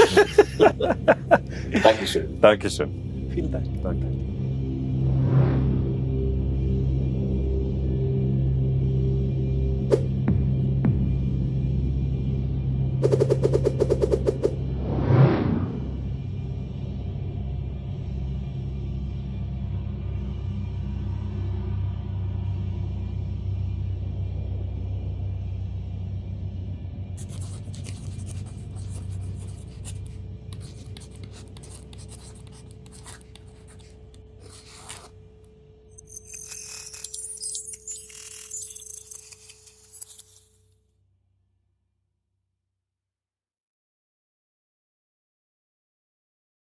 [1.83, 2.41] Dankeschön.
[2.41, 3.31] Dankeschön.
[3.35, 3.67] Vielen Dank.
[3.83, 4.32] Danke.